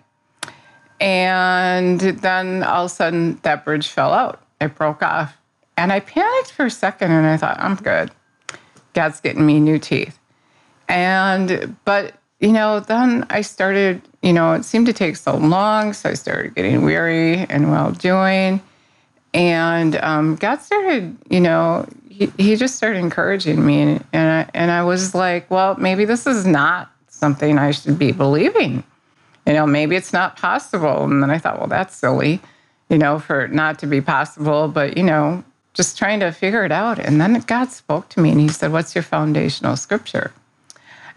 And 1.00 2.00
then 2.00 2.64
all 2.64 2.86
of 2.86 2.92
a 2.92 2.94
sudden, 2.94 3.40
that 3.44 3.64
bridge 3.64 3.88
fell 3.88 4.14
out. 4.14 4.42
It 4.60 4.76
broke 4.76 5.02
off. 5.02 5.36
And 5.78 5.94
I 5.94 6.02
panicked 6.02 6.52
for 6.52 6.66
a 6.66 6.72
second 6.72 7.12
and 7.12 7.26
I 7.26 7.38
thought, 7.38 7.58
I'm 7.60 7.76
good. 7.76 8.12
God's 8.94 9.22
getting 9.22 9.46
me 9.46 9.60
new 9.60 9.80
teeth. 9.80 10.20
And, 10.90 11.78
but, 11.86 12.16
you 12.40 12.52
know, 12.52 12.82
then 12.82 13.26
I 13.30 13.42
started, 13.42 14.02
you 14.22 14.34
know, 14.34 14.54
it 14.54 14.66
seemed 14.66 14.88
to 14.88 14.94
take 14.94 15.16
so 15.16 15.38
long. 15.38 15.94
So 15.94 16.10
I 16.10 16.16
started 16.16 16.56
getting 16.56 16.84
weary 16.84 17.38
and 17.38 17.72
well 17.72 17.92
doing. 17.92 18.62
And 19.34 19.96
um, 19.98 20.36
God 20.36 20.62
started, 20.62 21.16
you 21.30 21.40
know, 21.40 21.88
he, 22.10 22.26
he 22.38 22.56
just 22.56 22.76
started 22.76 23.00
encouraging 23.00 23.66
me. 23.66 23.82
And, 23.82 24.06
and, 24.12 24.32
I, 24.32 24.50
and 24.54 24.72
I 24.72 24.84
was 24.84 25.16
like, 25.16 25.50
well, 25.50 25.76
maybe 25.76 26.04
this 26.04 26.28
is 26.28 26.46
not 26.46 26.92
something 27.08 27.58
I 27.58 27.72
should 27.72 27.98
be 27.98 28.12
believing. 28.12 28.84
You 29.50 29.56
know, 29.56 29.66
maybe 29.66 29.96
it's 29.96 30.14
not 30.14 30.38
possible. 30.38 31.04
And 31.06 31.24
then 31.24 31.32
I 31.32 31.40
thought, 31.40 31.58
well, 31.58 31.68
that's 31.68 31.96
silly, 31.96 32.40
you 32.88 33.00
know, 33.00 33.18
for 33.18 33.42
it 33.46 33.52
not 33.52 33.80
to 33.80 33.88
be 33.88 34.00
possible. 34.00 34.68
But, 34.68 34.96
you 34.96 35.02
know, 35.02 35.44
just 35.74 35.98
trying 35.98 36.20
to 36.20 36.32
figure 36.32 36.64
it 36.66 36.72
out. 36.72 37.00
And 37.00 37.20
then 37.20 37.34
God 37.48 37.72
spoke 37.72 38.10
to 38.10 38.20
me 38.20 38.30
and 38.30 38.40
he 38.40 38.48
said, 38.50 38.72
What's 38.72 38.94
your 38.94 39.02
foundational 39.02 39.76
scripture? 39.76 40.32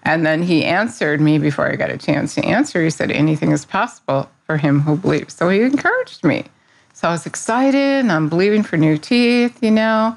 And 0.04 0.24
then 0.24 0.42
he 0.42 0.64
answered 0.64 1.20
me 1.20 1.38
before 1.38 1.70
I 1.70 1.76
got 1.76 1.90
a 1.90 1.98
chance 1.98 2.34
to 2.36 2.44
answer. 2.46 2.82
He 2.82 2.88
said, 2.88 3.10
Anything 3.10 3.52
is 3.52 3.66
possible 3.66 4.30
for 4.46 4.56
him 4.56 4.80
who 4.80 4.96
believes. 4.96 5.34
So 5.34 5.50
he 5.50 5.60
encouraged 5.60 6.24
me. 6.24 6.46
So 6.94 7.08
I 7.08 7.12
was 7.12 7.26
excited 7.26 8.00
and 8.00 8.10
I'm 8.10 8.30
believing 8.30 8.62
for 8.62 8.78
new 8.78 8.96
teeth, 8.96 9.62
you 9.62 9.70
know, 9.70 10.16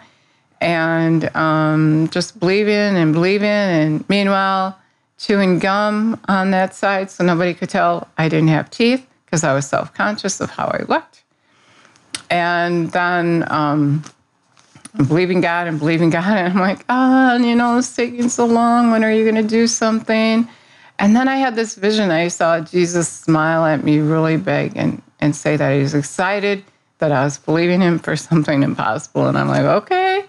and 0.62 1.36
um, 1.36 2.07
just 2.12 2.39
believing 2.39 2.95
and 2.95 3.12
believing. 3.12 3.50
And 3.50 4.07
meanwhile, 4.07 4.79
chewing 5.25 5.58
gum 5.58 6.20
on 6.27 6.51
that 6.51 6.75
side 6.75 7.10
so 7.10 7.24
nobody 7.24 7.53
could 7.53 7.70
tell 7.70 8.08
I 8.17 8.29
didn't 8.29 8.50
have 8.50 8.70
teeth 8.70 9.08
because 9.25 9.44
I 9.44 9.53
was 9.53 9.67
self 9.67 9.94
conscious 9.94 10.39
of 10.39 10.51
how 10.51 10.67
I 10.67 10.84
looked. 10.88 11.24
And 12.29 12.91
then 12.91 13.46
um, 13.51 14.03
believing 14.98 15.41
God 15.41 15.67
and 15.67 15.79
believing 15.79 16.10
God. 16.10 16.25
And 16.25 16.53
I'm 16.53 16.60
like, 16.60 16.86
oh, 16.89 17.38
you 17.38 17.55
know, 17.55 17.77
it's 17.77 17.96
taking 17.96 18.29
so 18.29 18.46
long. 18.46 18.91
When 18.91 19.03
are 19.03 19.12
you 19.12 19.24
going 19.24 19.41
to 19.41 19.50
do 19.50 19.67
something? 19.67 20.48
And 21.00 21.15
then 21.15 21.27
I 21.27 21.38
had 21.38 21.55
this 21.55 21.75
vision. 21.75 22.12
I 22.12 22.27
saw 22.29 22.62
Jesus 22.62 23.10
smile 23.10 23.65
at 23.65 23.84
me 23.84 24.00
really 24.00 24.38
big 24.38 24.74
and, 24.75 25.01
and 25.20 25.36
say 25.36 25.58
that 25.58 25.74
he 25.74 25.82
was 25.82 25.94
excited 25.94 26.63
that 27.00 27.12
I 27.12 27.24
was 27.24 27.38
believing 27.38 27.82
him 27.82 28.00
for 28.00 28.15
something 28.29 28.63
impossible. 28.63 29.27
And 29.27 29.38
I'm 29.38 29.48
like, 29.48 29.63
okay. 29.63 30.25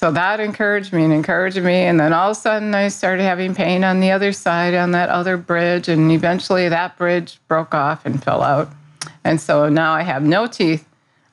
So 0.00 0.10
that 0.12 0.40
encouraged 0.40 0.94
me 0.94 1.04
and 1.04 1.12
encouraged 1.12 1.60
me. 1.60 1.82
And 1.82 2.00
then 2.00 2.14
all 2.14 2.30
of 2.30 2.36
a 2.38 2.40
sudden, 2.40 2.74
I 2.74 2.88
started 2.88 3.22
having 3.22 3.54
pain 3.54 3.84
on 3.84 4.00
the 4.00 4.12
other 4.12 4.32
side 4.32 4.72
on 4.72 4.92
that 4.92 5.10
other 5.10 5.36
bridge. 5.36 5.88
And 5.88 6.10
eventually, 6.10 6.70
that 6.70 6.96
bridge 6.96 7.38
broke 7.48 7.74
off 7.74 8.06
and 8.06 8.24
fell 8.24 8.42
out. 8.42 8.70
And 9.24 9.38
so 9.38 9.68
now 9.68 9.92
I 9.92 10.00
have 10.00 10.22
no 10.22 10.46
teeth 10.46 10.88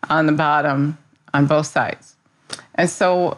on 0.09 0.25
the 0.25 0.33
bottom 0.33 0.97
on 1.33 1.45
both 1.45 1.67
sides. 1.67 2.17
And 2.75 2.89
so, 2.89 3.38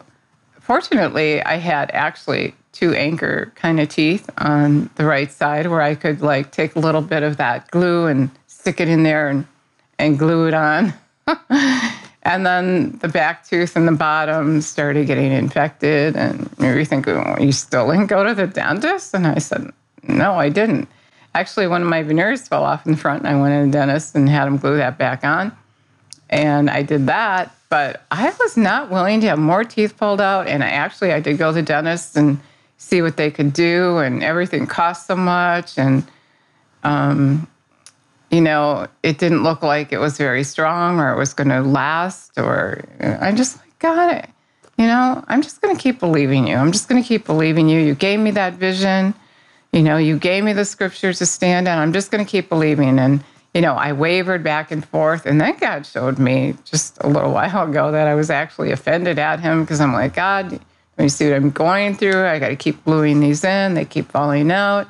fortunately, 0.59 1.43
I 1.43 1.57
had 1.57 1.91
actually 1.93 2.55
two 2.71 2.95
anchor 2.95 3.51
kind 3.53 3.79
of 3.79 3.87
teeth 3.87 4.31
on 4.39 4.89
the 4.95 5.05
right 5.05 5.31
side 5.31 5.67
where 5.67 5.83
I 5.83 5.93
could 5.93 6.23
like 6.23 6.51
take 6.51 6.75
a 6.75 6.79
little 6.79 7.03
bit 7.03 7.21
of 7.21 7.37
that 7.37 7.69
glue 7.69 8.07
and 8.07 8.31
stick 8.47 8.79
it 8.79 8.89
in 8.89 9.03
there 9.03 9.29
and, 9.29 9.45
and 9.99 10.17
glue 10.17 10.47
it 10.47 10.55
on. 10.55 10.91
and 12.23 12.45
then 12.45 12.97
the 12.99 13.07
back 13.07 13.47
tooth 13.47 13.75
and 13.75 13.87
the 13.87 13.93
bottom 13.93 14.61
started 14.61 15.07
getting 15.07 15.31
infected. 15.31 16.15
And 16.15 16.49
you 16.59 16.85
think, 16.85 17.07
oh, 17.07 17.37
you 17.39 17.51
still 17.51 17.89
didn't 17.89 18.07
go 18.07 18.23
to 18.23 18.33
the 18.33 18.47
dentist? 18.47 19.13
And 19.13 19.25
I 19.25 19.39
said, 19.39 19.71
no, 20.03 20.33
I 20.33 20.49
didn't. 20.49 20.89
Actually, 21.33 21.67
one 21.67 21.81
of 21.81 21.87
my 21.87 22.03
veneers 22.03 22.47
fell 22.47 22.63
off 22.63 22.85
in 22.85 22.93
the 22.93 22.97
front, 22.97 23.23
and 23.23 23.29
I 23.29 23.39
went 23.39 23.53
to 23.53 23.65
the 23.65 23.71
dentist 23.71 24.15
and 24.15 24.27
had 24.27 24.47
him 24.47 24.57
glue 24.57 24.77
that 24.77 24.97
back 24.97 25.23
on. 25.23 25.55
And 26.29 26.69
I 26.69 26.81
did 26.81 27.05
that, 27.07 27.55
but 27.69 28.03
I 28.11 28.33
was 28.39 28.57
not 28.57 28.89
willing 28.89 29.21
to 29.21 29.27
have 29.27 29.39
more 29.39 29.63
teeth 29.63 29.95
pulled 29.95 30.21
out. 30.21 30.47
And 30.47 30.63
I 30.63 30.69
actually, 30.69 31.13
I 31.13 31.19
did 31.19 31.37
go 31.37 31.49
to 31.49 31.55
the 31.55 31.61
dentist 31.61 32.17
and 32.17 32.39
see 32.77 33.01
what 33.01 33.15
they 33.15 33.31
could 33.31 33.53
do, 33.53 33.99
and 33.99 34.23
everything 34.23 34.67
cost 34.67 35.07
so 35.07 35.15
much. 35.15 35.77
And, 35.77 36.05
um, 36.83 37.47
you 38.31 38.41
know, 38.41 38.87
it 39.03 39.17
didn't 39.17 39.43
look 39.43 39.63
like 39.63 39.91
it 39.91 39.99
was 39.99 40.17
very 40.17 40.43
strong 40.43 40.99
or 40.99 41.11
it 41.11 41.17
was 41.17 41.33
going 41.33 41.49
to 41.49 41.61
last. 41.61 42.37
Or 42.37 42.83
I 42.99 43.31
just 43.31 43.57
like, 43.57 44.15
it. 44.15 44.29
You 44.77 44.85
know, 44.85 45.23
I'm 45.27 45.41
just 45.41 45.61
going 45.61 45.75
to 45.75 45.81
keep 45.81 45.99
believing 45.99 46.47
you. 46.47 46.55
I'm 46.55 46.71
just 46.71 46.87
going 46.87 47.01
to 47.01 47.07
keep 47.07 47.25
believing 47.25 47.67
you. 47.67 47.79
You 47.79 47.95
gave 47.95 48.19
me 48.19 48.31
that 48.31 48.53
vision. 48.53 49.13
You 49.73 49.83
know, 49.83 49.97
you 49.97 50.17
gave 50.17 50.43
me 50.43 50.53
the 50.53 50.65
scriptures 50.65 51.19
to 51.19 51.25
stand 51.25 51.67
on. 51.67 51.77
I'm 51.77 51.91
just 51.91 52.11
going 52.11 52.23
to 52.23 52.29
keep 52.29 52.47
believing. 52.47 52.97
And, 52.97 53.23
you 53.53 53.61
know, 53.61 53.73
I 53.73 53.91
wavered 53.91 54.43
back 54.43 54.71
and 54.71 54.85
forth. 54.85 55.25
And 55.25 55.41
then 55.41 55.57
God 55.57 55.85
showed 55.85 56.17
me 56.17 56.55
just 56.63 56.97
a 57.01 57.09
little 57.09 57.33
while 57.33 57.69
ago 57.69 57.91
that 57.91 58.07
I 58.07 58.15
was 58.15 58.29
actually 58.29 58.71
offended 58.71 59.19
at 59.19 59.41
him 59.41 59.63
because 59.63 59.81
I'm 59.81 59.91
like, 59.91 60.13
God, 60.13 60.59
me 60.99 61.09
see 61.09 61.29
what 61.29 61.35
I'm 61.35 61.49
going 61.49 61.95
through. 61.95 62.25
I 62.25 62.39
got 62.39 62.49
to 62.49 62.55
keep 62.55 62.83
gluing 62.83 63.19
these 63.19 63.43
in. 63.43 63.73
They 63.73 63.85
keep 63.85 64.11
falling 64.11 64.51
out. 64.51 64.87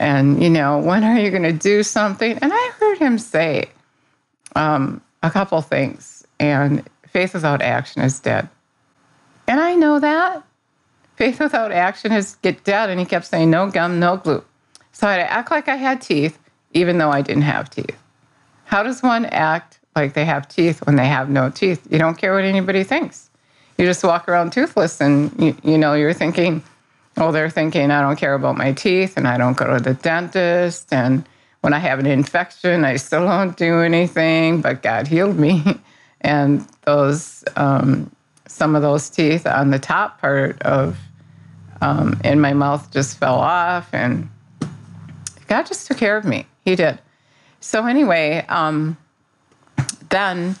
And, 0.00 0.42
you 0.42 0.50
know, 0.50 0.78
when 0.78 1.04
are 1.04 1.18
you 1.18 1.30
going 1.30 1.44
to 1.44 1.52
do 1.52 1.82
something? 1.82 2.38
And 2.38 2.52
I 2.52 2.72
heard 2.78 2.98
him 2.98 3.18
say 3.18 3.66
um, 4.56 5.00
a 5.22 5.30
couple 5.30 5.60
things. 5.62 6.26
And 6.40 6.88
faith 7.08 7.34
without 7.34 7.62
action 7.62 8.02
is 8.02 8.18
dead. 8.18 8.48
And 9.46 9.60
I 9.60 9.74
know 9.74 10.00
that. 10.00 10.42
Faith 11.16 11.38
without 11.38 11.70
action 11.70 12.12
is 12.12 12.36
get 12.36 12.64
dead. 12.64 12.90
And 12.90 12.98
he 12.98 13.06
kept 13.06 13.26
saying, 13.26 13.50
no 13.50 13.70
gum, 13.70 14.00
no 14.00 14.16
glue. 14.16 14.44
So 14.92 15.06
I 15.06 15.18
act 15.18 15.50
like 15.50 15.68
I 15.68 15.76
had 15.76 16.00
teeth 16.00 16.38
even 16.72 16.98
though 16.98 17.10
I 17.10 17.22
didn't 17.22 17.42
have 17.42 17.70
teeth. 17.70 17.96
How 18.64 18.82
does 18.82 19.02
one 19.02 19.26
act 19.26 19.78
like 19.94 20.14
they 20.14 20.24
have 20.24 20.48
teeth 20.48 20.84
when 20.86 20.96
they 20.96 21.06
have 21.06 21.30
no 21.30 21.50
teeth? 21.50 21.86
You 21.90 21.98
don't 21.98 22.18
care 22.18 22.34
what 22.34 22.44
anybody 22.44 22.82
thinks. 22.82 23.30
You 23.78 23.86
just 23.86 24.02
walk 24.04 24.28
around 24.28 24.52
toothless 24.52 25.00
and 25.00 25.32
you, 25.40 25.56
you 25.62 25.78
know, 25.78 25.94
you're 25.94 26.12
thinking, 26.12 26.62
oh, 27.16 27.32
they're 27.32 27.50
thinking 27.50 27.90
I 27.90 28.00
don't 28.00 28.16
care 28.16 28.34
about 28.34 28.56
my 28.56 28.72
teeth 28.72 29.16
and 29.16 29.26
I 29.26 29.36
don't 29.36 29.56
go 29.56 29.76
to 29.76 29.82
the 29.82 29.94
dentist. 29.94 30.92
And 30.92 31.24
when 31.60 31.72
I 31.72 31.78
have 31.78 31.98
an 31.98 32.06
infection, 32.06 32.84
I 32.84 32.96
still 32.96 33.26
don't 33.26 33.56
do 33.56 33.80
anything, 33.80 34.60
but 34.60 34.82
God 34.82 35.06
healed 35.06 35.38
me. 35.38 35.80
and 36.20 36.66
those, 36.82 37.44
um, 37.56 38.10
some 38.46 38.74
of 38.74 38.82
those 38.82 39.08
teeth 39.10 39.46
on 39.46 39.70
the 39.70 39.78
top 39.78 40.20
part 40.20 40.60
of 40.62 40.96
um, 41.80 42.20
in 42.24 42.40
my 42.40 42.52
mouth 42.52 42.90
just 42.90 43.18
fell 43.18 43.38
off 43.38 43.92
and 43.92 44.28
God 45.48 45.64
just 45.64 45.86
took 45.86 45.98
care 45.98 46.16
of 46.16 46.24
me. 46.24 46.46
He 46.64 46.76
did. 46.76 46.98
So 47.60 47.86
anyway, 47.86 48.44
um, 48.48 48.96
then 50.10 50.56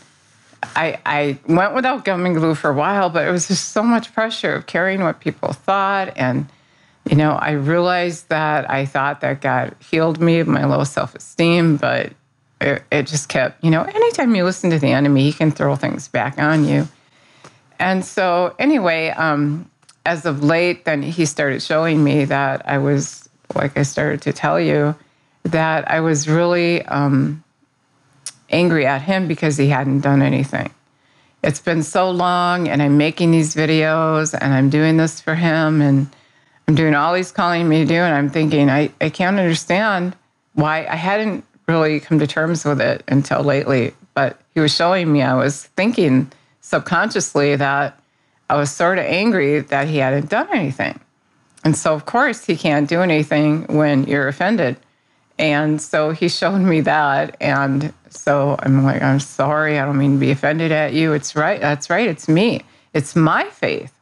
I, 0.76 1.00
I 1.06 1.38
went 1.46 1.74
without 1.74 2.04
gum 2.04 2.26
and 2.26 2.34
glue 2.34 2.54
for 2.54 2.70
a 2.70 2.74
while, 2.74 3.10
but 3.10 3.26
it 3.26 3.30
was 3.30 3.48
just 3.48 3.70
so 3.70 3.82
much 3.82 4.12
pressure 4.12 4.54
of 4.54 4.66
carrying 4.66 5.02
what 5.02 5.20
people 5.20 5.52
thought. 5.52 6.12
And, 6.16 6.46
you 7.08 7.16
know, 7.16 7.32
I 7.32 7.52
realized 7.52 8.28
that 8.28 8.70
I 8.70 8.86
thought 8.86 9.20
that 9.20 9.40
God 9.40 9.74
healed 9.78 10.20
me 10.20 10.40
of 10.40 10.48
my 10.48 10.64
low 10.64 10.84
self 10.84 11.14
esteem, 11.14 11.76
but 11.76 12.12
it, 12.60 12.82
it 12.90 13.06
just 13.06 13.28
kept, 13.28 13.62
you 13.62 13.70
know, 13.70 13.82
anytime 13.82 14.34
you 14.34 14.44
listen 14.44 14.70
to 14.70 14.78
the 14.78 14.92
enemy, 14.92 15.24
he 15.24 15.32
can 15.32 15.50
throw 15.50 15.76
things 15.76 16.08
back 16.08 16.38
on 16.38 16.64
you. 16.64 16.88
And 17.78 18.04
so, 18.04 18.54
anyway, 18.58 19.08
um, 19.10 19.70
as 20.06 20.26
of 20.26 20.42
late, 20.42 20.84
then 20.84 21.02
he 21.02 21.26
started 21.26 21.62
showing 21.62 22.02
me 22.02 22.24
that 22.24 22.68
I 22.68 22.78
was, 22.78 23.28
like 23.54 23.76
I 23.76 23.82
started 23.82 24.22
to 24.22 24.32
tell 24.32 24.58
you, 24.58 24.94
that 25.44 25.90
I 25.90 26.00
was 26.00 26.28
really 26.28 26.82
um, 26.86 27.43
angry 28.54 28.86
at 28.86 29.02
him 29.02 29.28
because 29.28 29.56
he 29.56 29.68
hadn't 29.68 30.00
done 30.00 30.22
anything. 30.22 30.70
It's 31.42 31.60
been 31.60 31.82
so 31.82 32.10
long, 32.10 32.68
and 32.68 32.80
I'm 32.80 32.96
making 32.96 33.32
these 33.32 33.54
videos, 33.54 34.36
and 34.40 34.54
I'm 34.54 34.70
doing 34.70 34.96
this 34.96 35.20
for 35.20 35.34
him, 35.34 35.82
and 35.82 36.08
I'm 36.66 36.74
doing 36.74 36.94
all 36.94 37.12
he's 37.12 37.32
calling 37.32 37.68
me 37.68 37.82
to 37.82 37.84
do, 37.86 37.96
and 37.96 38.14
I'm 38.14 38.30
thinking, 38.30 38.70
I, 38.70 38.90
I 39.00 39.10
can't 39.10 39.38
understand 39.38 40.16
why 40.54 40.86
I 40.86 40.96
hadn't 40.96 41.44
really 41.68 42.00
come 42.00 42.18
to 42.18 42.26
terms 42.26 42.64
with 42.64 42.80
it 42.80 43.02
until 43.08 43.42
lately. 43.42 43.92
But 44.14 44.40
he 44.54 44.60
was 44.60 44.74
showing 44.74 45.12
me 45.12 45.22
I 45.22 45.34
was 45.34 45.64
thinking 45.64 46.30
subconsciously 46.60 47.56
that 47.56 48.00
I 48.48 48.56
was 48.56 48.70
sort 48.70 48.98
of 48.98 49.04
angry 49.04 49.60
that 49.60 49.88
he 49.88 49.98
hadn't 49.98 50.30
done 50.30 50.48
anything. 50.52 51.00
And 51.64 51.76
so, 51.76 51.94
of 51.94 52.06
course, 52.06 52.44
he 52.44 52.56
can't 52.56 52.88
do 52.88 53.00
anything 53.00 53.66
when 53.66 54.04
you're 54.04 54.28
offended. 54.28 54.76
And 55.38 55.80
so 55.80 56.10
he 56.10 56.28
showed 56.28 56.58
me 56.58 56.80
that. 56.82 57.36
And 57.40 57.92
so 58.16 58.56
I'm 58.60 58.84
like, 58.84 59.02
I'm 59.02 59.20
sorry. 59.20 59.78
I 59.78 59.84
don't 59.84 59.98
mean 59.98 60.14
to 60.14 60.20
be 60.20 60.30
offended 60.30 60.72
at 60.72 60.92
you. 60.92 61.12
It's 61.12 61.36
right. 61.36 61.60
That's 61.60 61.90
right. 61.90 62.08
It's 62.08 62.28
me. 62.28 62.62
It's 62.92 63.16
my 63.16 63.44
faith. 63.50 63.92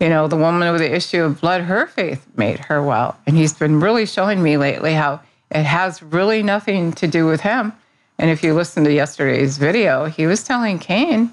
You 0.00 0.08
know, 0.08 0.26
the 0.26 0.36
woman 0.36 0.70
with 0.72 0.80
the 0.80 0.94
issue 0.94 1.22
of 1.22 1.40
blood, 1.40 1.62
her 1.62 1.86
faith 1.86 2.26
made 2.36 2.58
her 2.58 2.82
well. 2.82 3.16
And 3.26 3.36
he's 3.36 3.54
been 3.54 3.80
really 3.80 4.06
showing 4.06 4.42
me 4.42 4.56
lately 4.56 4.92
how 4.92 5.20
it 5.50 5.62
has 5.62 6.02
really 6.02 6.42
nothing 6.42 6.92
to 6.94 7.06
do 7.06 7.26
with 7.26 7.40
him. 7.40 7.72
And 8.18 8.30
if 8.30 8.42
you 8.42 8.54
listen 8.54 8.84
to 8.84 8.92
yesterday's 8.92 9.56
video, 9.56 10.06
he 10.06 10.26
was 10.26 10.44
telling 10.44 10.78
Cain, 10.78 11.32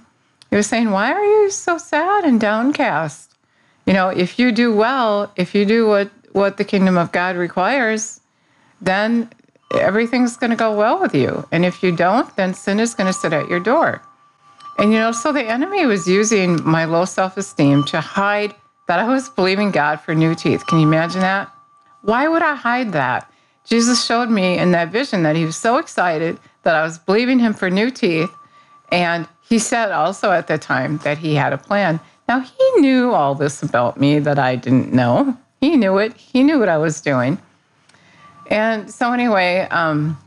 he 0.49 0.55
was 0.55 0.67
saying, 0.67 0.91
Why 0.91 1.11
are 1.11 1.23
you 1.23 1.49
so 1.49 1.77
sad 1.77 2.23
and 2.23 2.39
downcast? 2.39 3.35
You 3.85 3.93
know, 3.93 4.09
if 4.09 4.37
you 4.37 4.51
do 4.51 4.73
well, 4.73 5.31
if 5.35 5.55
you 5.55 5.65
do 5.65 5.87
what, 5.87 6.11
what 6.33 6.57
the 6.57 6.63
kingdom 6.63 6.97
of 6.97 7.11
God 7.11 7.35
requires, 7.35 8.21
then 8.79 9.29
everything's 9.75 10.37
going 10.37 10.49
to 10.49 10.55
go 10.55 10.75
well 10.75 10.99
with 10.99 11.15
you. 11.15 11.47
And 11.51 11.65
if 11.65 11.83
you 11.83 11.91
don't, 11.91 12.33
then 12.35 12.53
sin 12.53 12.79
is 12.79 12.93
going 12.93 13.07
to 13.07 13.13
sit 13.13 13.33
at 13.33 13.49
your 13.49 13.59
door. 13.59 14.01
And 14.77 14.91
you 14.91 14.99
know, 14.99 15.11
so 15.11 15.31
the 15.31 15.43
enemy 15.43 15.85
was 15.85 16.07
using 16.07 16.63
my 16.63 16.85
low 16.85 17.05
self 17.05 17.37
esteem 17.37 17.83
to 17.85 18.01
hide 18.01 18.55
that 18.87 18.99
I 18.99 19.07
was 19.07 19.29
believing 19.29 19.71
God 19.71 20.01
for 20.01 20.15
new 20.15 20.35
teeth. 20.35 20.65
Can 20.65 20.79
you 20.79 20.87
imagine 20.87 21.21
that? 21.21 21.51
Why 22.01 22.27
would 22.27 22.41
I 22.41 22.55
hide 22.55 22.93
that? 22.93 23.31
Jesus 23.63 24.03
showed 24.03 24.29
me 24.29 24.57
in 24.57 24.71
that 24.71 24.91
vision 24.91 25.23
that 25.23 25.35
he 25.35 25.45
was 25.45 25.55
so 25.55 25.77
excited 25.77 26.39
that 26.63 26.75
I 26.75 26.83
was 26.83 26.97
believing 26.97 27.39
him 27.39 27.53
for 27.53 27.69
new 27.69 27.91
teeth. 27.91 28.31
And 28.91 29.27
he 29.41 29.59
said 29.59 29.91
also 29.91 30.31
at 30.31 30.47
the 30.47 30.57
time 30.57 30.97
that 30.99 31.17
he 31.19 31.35
had 31.35 31.53
a 31.53 31.57
plan. 31.57 31.99
Now, 32.27 32.39
he 32.39 32.81
knew 32.81 33.11
all 33.11 33.35
this 33.35 33.61
about 33.61 33.99
me 33.99 34.19
that 34.19 34.39
I 34.39 34.55
didn't 34.55 34.93
know. 34.93 35.37
He 35.59 35.75
knew 35.75 35.97
it, 35.97 36.15
he 36.15 36.43
knew 36.43 36.59
what 36.59 36.69
I 36.69 36.77
was 36.77 37.01
doing. 37.01 37.39
And 38.51 38.91
so, 38.91 39.13
anyway, 39.13 39.61
um, 39.71 40.17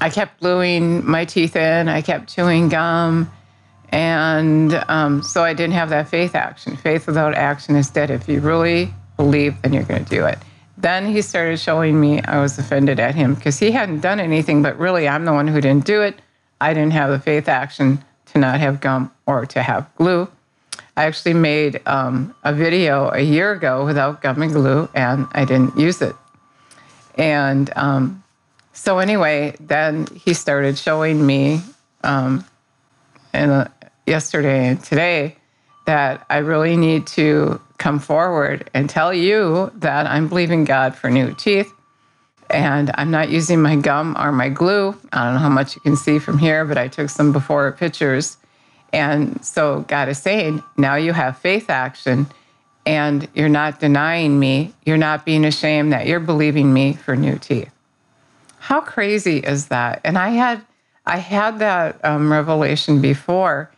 I 0.00 0.08
kept 0.08 0.40
gluing 0.40 1.06
my 1.06 1.26
teeth 1.26 1.56
in, 1.56 1.88
I 1.88 2.00
kept 2.00 2.34
chewing 2.34 2.70
gum. 2.70 3.30
And 3.90 4.72
um, 4.88 5.22
so 5.22 5.44
I 5.44 5.52
didn't 5.52 5.74
have 5.74 5.90
that 5.90 6.08
faith 6.08 6.34
action. 6.34 6.76
Faith 6.76 7.06
without 7.06 7.34
action 7.34 7.76
is 7.76 7.90
dead. 7.90 8.10
If 8.10 8.28
you 8.28 8.40
really 8.40 8.94
believe, 9.16 9.60
then 9.60 9.74
you're 9.74 9.82
going 9.82 10.04
to 10.04 10.10
do 10.10 10.24
it. 10.24 10.38
Then 10.78 11.04
he 11.12 11.20
started 11.20 11.60
showing 11.60 12.00
me 12.00 12.22
I 12.22 12.40
was 12.40 12.58
offended 12.58 12.98
at 12.98 13.14
him 13.14 13.34
because 13.34 13.58
he 13.58 13.72
hadn't 13.72 14.00
done 14.00 14.20
anything, 14.20 14.62
but 14.62 14.78
really 14.78 15.06
I'm 15.06 15.26
the 15.26 15.32
one 15.34 15.46
who 15.46 15.60
didn't 15.60 15.84
do 15.84 16.00
it. 16.00 16.18
I 16.62 16.72
didn't 16.72 16.92
have 16.92 17.10
the 17.10 17.18
faith 17.18 17.48
action 17.48 18.02
to 18.26 18.38
not 18.38 18.60
have 18.60 18.80
gum 18.80 19.12
or 19.26 19.44
to 19.46 19.62
have 19.62 19.94
glue. 19.96 20.28
I 20.96 21.04
actually 21.04 21.34
made 21.34 21.86
um, 21.86 22.34
a 22.42 22.54
video 22.54 23.10
a 23.10 23.20
year 23.20 23.52
ago 23.52 23.84
without 23.84 24.22
gum 24.22 24.40
and 24.40 24.52
glue, 24.52 24.88
and 24.94 25.26
I 25.32 25.44
didn't 25.44 25.76
use 25.76 26.00
it. 26.00 26.14
And 27.16 27.70
um, 27.76 28.22
so, 28.72 28.98
anyway, 28.98 29.56
then 29.60 30.06
he 30.14 30.34
started 30.34 30.78
showing 30.78 31.24
me 31.24 31.60
um, 32.02 32.44
in 33.34 33.50
a, 33.50 33.72
yesterday 34.06 34.68
and 34.68 34.82
today 34.82 35.36
that 35.86 36.24
I 36.30 36.38
really 36.38 36.76
need 36.76 37.06
to 37.08 37.60
come 37.78 37.98
forward 37.98 38.70
and 38.74 38.88
tell 38.88 39.12
you 39.12 39.72
that 39.76 40.06
I'm 40.06 40.28
believing 40.28 40.64
God 40.64 40.94
for 40.94 41.10
new 41.10 41.34
teeth. 41.34 41.72
And 42.48 42.90
I'm 42.94 43.10
not 43.10 43.30
using 43.30 43.62
my 43.62 43.76
gum 43.76 44.16
or 44.18 44.32
my 44.32 44.48
glue. 44.48 44.96
I 45.12 45.24
don't 45.24 45.34
know 45.34 45.40
how 45.40 45.48
much 45.48 45.76
you 45.76 45.80
can 45.80 45.96
see 45.96 46.18
from 46.18 46.38
here, 46.38 46.64
but 46.64 46.76
I 46.76 46.88
took 46.88 47.08
some 47.08 47.32
before 47.32 47.70
pictures 47.72 48.36
and 48.92 49.44
so 49.44 49.84
God 49.88 50.08
is 50.08 50.18
saying, 50.18 50.62
now 50.76 50.96
you 50.96 51.12
have 51.12 51.38
faith 51.38 51.70
action 51.70 52.26
and 52.86 53.28
you're 53.34 53.48
not 53.48 53.80
denying 53.80 54.38
me. 54.38 54.74
You're 54.84 54.96
not 54.96 55.24
being 55.24 55.44
ashamed 55.44 55.92
that 55.92 56.06
you're 56.06 56.20
believing 56.20 56.72
me 56.72 56.94
for 56.94 57.16
new 57.16 57.38
teeth. 57.38 57.70
How 58.58 58.80
crazy 58.80 59.38
is 59.38 59.68
that? 59.68 60.00
And 60.04 60.18
I 60.18 60.30
had 60.30 60.64
I 61.06 61.16
had 61.16 61.58
that 61.60 62.02
um, 62.04 62.30
revelation 62.30 63.00
before, 63.00 63.70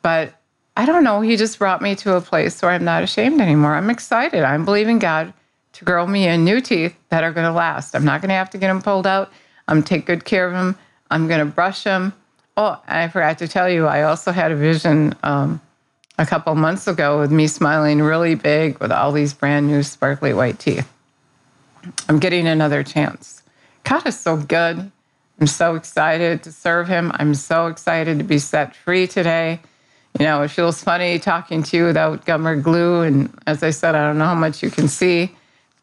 but 0.00 0.34
I 0.76 0.86
don't 0.86 1.04
know. 1.04 1.20
He 1.20 1.36
just 1.36 1.58
brought 1.58 1.82
me 1.82 1.94
to 1.96 2.16
a 2.16 2.20
place 2.20 2.60
where 2.62 2.70
I'm 2.70 2.84
not 2.84 3.02
ashamed 3.02 3.40
anymore. 3.40 3.74
I'm 3.74 3.90
excited. 3.90 4.42
I'm 4.42 4.64
believing 4.64 4.98
God 4.98 5.32
to 5.74 5.84
grow 5.84 6.06
me 6.06 6.26
in 6.26 6.44
new 6.44 6.60
teeth 6.60 6.96
that 7.10 7.24
are 7.24 7.32
going 7.32 7.46
to 7.46 7.52
last. 7.52 7.94
I'm 7.94 8.04
not 8.04 8.20
going 8.20 8.30
to 8.30 8.34
have 8.34 8.50
to 8.50 8.58
get 8.58 8.68
them 8.68 8.80
pulled 8.80 9.06
out. 9.06 9.30
I'm 9.68 9.82
take 9.82 10.06
good 10.06 10.24
care 10.24 10.46
of 10.46 10.54
them. 10.54 10.76
I'm 11.10 11.28
going 11.28 11.40
to 11.40 11.46
brush 11.46 11.84
them. 11.84 12.14
Oh, 12.56 12.80
I 12.86 13.08
forgot 13.08 13.38
to 13.38 13.48
tell 13.48 13.68
you, 13.68 13.86
I 13.86 14.02
also 14.02 14.32
had 14.32 14.50
a 14.50 14.56
vision 14.56 15.14
um, 15.22 15.60
a 16.22 16.26
couple 16.26 16.54
months 16.54 16.86
ago 16.86 17.18
with 17.18 17.32
me 17.32 17.48
smiling 17.48 18.00
really 18.00 18.36
big 18.36 18.78
with 18.78 18.92
all 18.92 19.10
these 19.10 19.34
brand 19.34 19.66
new 19.66 19.82
sparkly 19.82 20.32
white 20.32 20.56
teeth. 20.56 20.88
I'm 22.08 22.20
getting 22.20 22.46
another 22.46 22.84
chance. 22.84 23.42
God 23.82 24.06
is 24.06 24.18
so 24.18 24.36
good. 24.36 24.92
I'm 25.40 25.46
so 25.48 25.74
excited 25.74 26.44
to 26.44 26.52
serve 26.52 26.86
Him. 26.86 27.10
I'm 27.16 27.34
so 27.34 27.66
excited 27.66 28.18
to 28.18 28.24
be 28.24 28.38
set 28.38 28.76
free 28.76 29.08
today. 29.08 29.58
You 30.16 30.24
know, 30.24 30.42
it 30.42 30.52
feels 30.52 30.80
funny 30.80 31.18
talking 31.18 31.64
to 31.64 31.76
you 31.76 31.84
without 31.86 32.24
gum 32.24 32.46
or 32.46 32.54
glue. 32.54 33.00
And 33.00 33.36
as 33.48 33.64
I 33.64 33.70
said, 33.70 33.96
I 33.96 34.06
don't 34.06 34.18
know 34.18 34.26
how 34.26 34.36
much 34.36 34.62
you 34.62 34.70
can 34.70 34.86
see, 34.86 35.34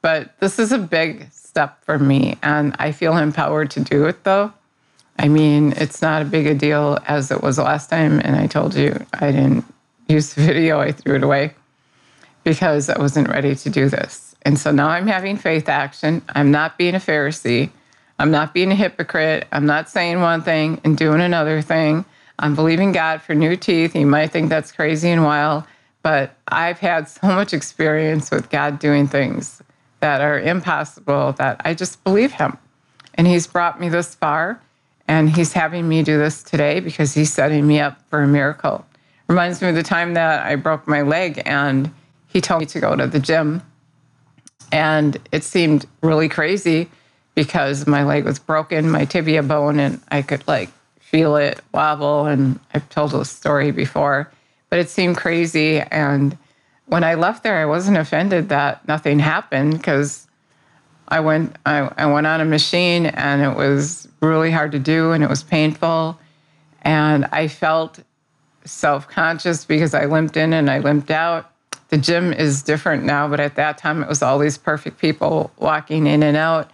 but 0.01 0.39
this 0.39 0.57
is 0.57 0.71
a 0.71 0.77
big 0.77 1.29
step 1.33 1.83
for 1.83 1.99
me. 1.99 2.37
And 2.41 2.77
I 2.79 2.93
feel 2.93 3.17
empowered 3.17 3.71
to 3.71 3.81
do 3.81 4.05
it, 4.05 4.23
though. 4.23 4.53
I 5.17 5.27
mean, 5.27 5.73
it's 5.75 6.01
not 6.01 6.21
a 6.21 6.25
big 6.25 6.47
a 6.47 6.53
deal 6.53 6.97
as 7.09 7.29
it 7.29 7.43
was 7.43 7.57
last 7.57 7.89
time. 7.89 8.21
And 8.23 8.37
I 8.37 8.47
told 8.47 8.73
you 8.73 9.05
I 9.15 9.33
didn't 9.33 9.65
use 10.09 10.33
video, 10.33 10.79
I 10.79 10.91
threw 10.91 11.15
it 11.15 11.23
away 11.23 11.53
because 12.43 12.89
I 12.89 12.99
wasn't 12.99 13.29
ready 13.29 13.55
to 13.55 13.69
do 13.69 13.89
this. 13.89 14.35
And 14.41 14.57
so 14.57 14.71
now 14.71 14.89
I'm 14.89 15.07
having 15.07 15.37
faith 15.37 15.69
action. 15.69 16.21
I'm 16.29 16.51
not 16.51 16.77
being 16.77 16.95
a 16.95 16.99
Pharisee. 16.99 17.69
I'm 18.17 18.31
not 18.31 18.53
being 18.53 18.71
a 18.71 18.75
hypocrite. 18.75 19.47
I'm 19.51 19.65
not 19.65 19.89
saying 19.89 20.19
one 20.19 20.41
thing 20.41 20.81
and 20.83 20.97
doing 20.97 21.21
another 21.21 21.61
thing. 21.61 22.05
I'm 22.39 22.55
believing 22.55 22.91
God 22.91 23.21
for 23.21 23.35
new 23.35 23.55
teeth. 23.55 23.95
You 23.95 24.07
might 24.07 24.31
think 24.31 24.49
that's 24.49 24.71
crazy 24.71 25.09
and 25.09 25.23
wild, 25.23 25.65
but 26.01 26.35
I've 26.47 26.79
had 26.79 27.07
so 27.07 27.27
much 27.27 27.53
experience 27.53 28.31
with 28.31 28.49
God 28.49 28.79
doing 28.79 29.07
things 29.07 29.61
that 29.99 30.21
are 30.21 30.39
impossible 30.39 31.33
that 31.33 31.61
I 31.65 31.73
just 31.73 32.03
believe 32.03 32.31
Him. 32.31 32.57
And 33.15 33.27
He's 33.27 33.45
brought 33.45 33.79
me 33.79 33.89
this 33.89 34.15
far. 34.15 34.61
And 35.09 35.27
he's 35.27 35.53
having 35.53 35.89
me 35.89 36.03
do 36.03 36.19
this 36.19 36.43
today 36.43 36.79
because 36.79 37.15
he's 37.15 37.33
setting 37.33 37.65
me 37.65 37.79
up 37.79 37.99
for 38.11 38.21
a 38.21 38.27
miracle. 38.27 38.85
Reminds 39.29 39.61
me 39.61 39.69
of 39.69 39.75
the 39.75 39.83
time 39.83 40.15
that 40.15 40.43
I 40.43 40.55
broke 40.55 40.87
my 40.87 41.03
leg 41.03 41.41
and 41.45 41.93
he 42.27 42.41
told 42.41 42.61
me 42.61 42.65
to 42.65 42.79
go 42.79 42.95
to 42.95 43.05
the 43.05 43.19
gym. 43.19 43.61
And 44.71 45.17
it 45.31 45.43
seemed 45.43 45.85
really 46.01 46.27
crazy 46.27 46.89
because 47.35 47.85
my 47.85 48.03
leg 48.03 48.25
was 48.25 48.39
broken, 48.39 48.89
my 48.89 49.05
tibia 49.05 49.43
bone, 49.43 49.79
and 49.79 50.01
I 50.09 50.23
could 50.23 50.47
like 50.47 50.71
feel 50.99 51.35
it 51.35 51.61
wobble. 51.71 52.25
And 52.25 52.59
I've 52.73 52.89
told 52.89 53.11
this 53.11 53.29
story 53.29 53.69
before, 53.71 54.31
but 54.69 54.79
it 54.79 54.89
seemed 54.89 55.17
crazy. 55.17 55.79
And 55.79 56.35
when 56.87 57.03
I 57.03 57.13
left 57.13 57.43
there, 57.43 57.57
I 57.57 57.65
wasn't 57.65 57.97
offended 57.97 58.49
that 58.49 58.87
nothing 58.87 59.19
happened 59.19 59.73
because 59.73 60.27
I 61.07 61.19
went 61.19 61.55
I, 61.67 61.91
I 61.97 62.07
went 62.07 62.25
on 62.25 62.41
a 62.41 62.45
machine 62.45 63.05
and 63.05 63.43
it 63.43 63.55
was 63.55 64.07
really 64.21 64.49
hard 64.49 64.71
to 64.71 64.79
do 64.79 65.11
and 65.11 65.23
it 65.23 65.29
was 65.29 65.43
painful. 65.43 66.19
And 66.81 67.25
I 67.31 67.47
felt 67.47 67.99
self 68.65 69.07
conscious 69.07 69.65
because 69.65 69.93
I 69.93 70.05
limped 70.05 70.37
in 70.37 70.53
and 70.53 70.69
I 70.69 70.79
limped 70.79 71.11
out. 71.11 71.51
The 71.89 71.97
gym 71.97 72.33
is 72.33 72.61
different 72.61 73.03
now, 73.03 73.27
but 73.27 73.39
at 73.39 73.55
that 73.55 73.77
time 73.77 74.03
it 74.03 74.09
was 74.09 74.21
all 74.21 74.37
these 74.37 74.57
perfect 74.57 74.99
people 74.99 75.51
walking 75.57 76.05
in 76.05 76.21
and 76.21 76.37
out. 76.37 76.71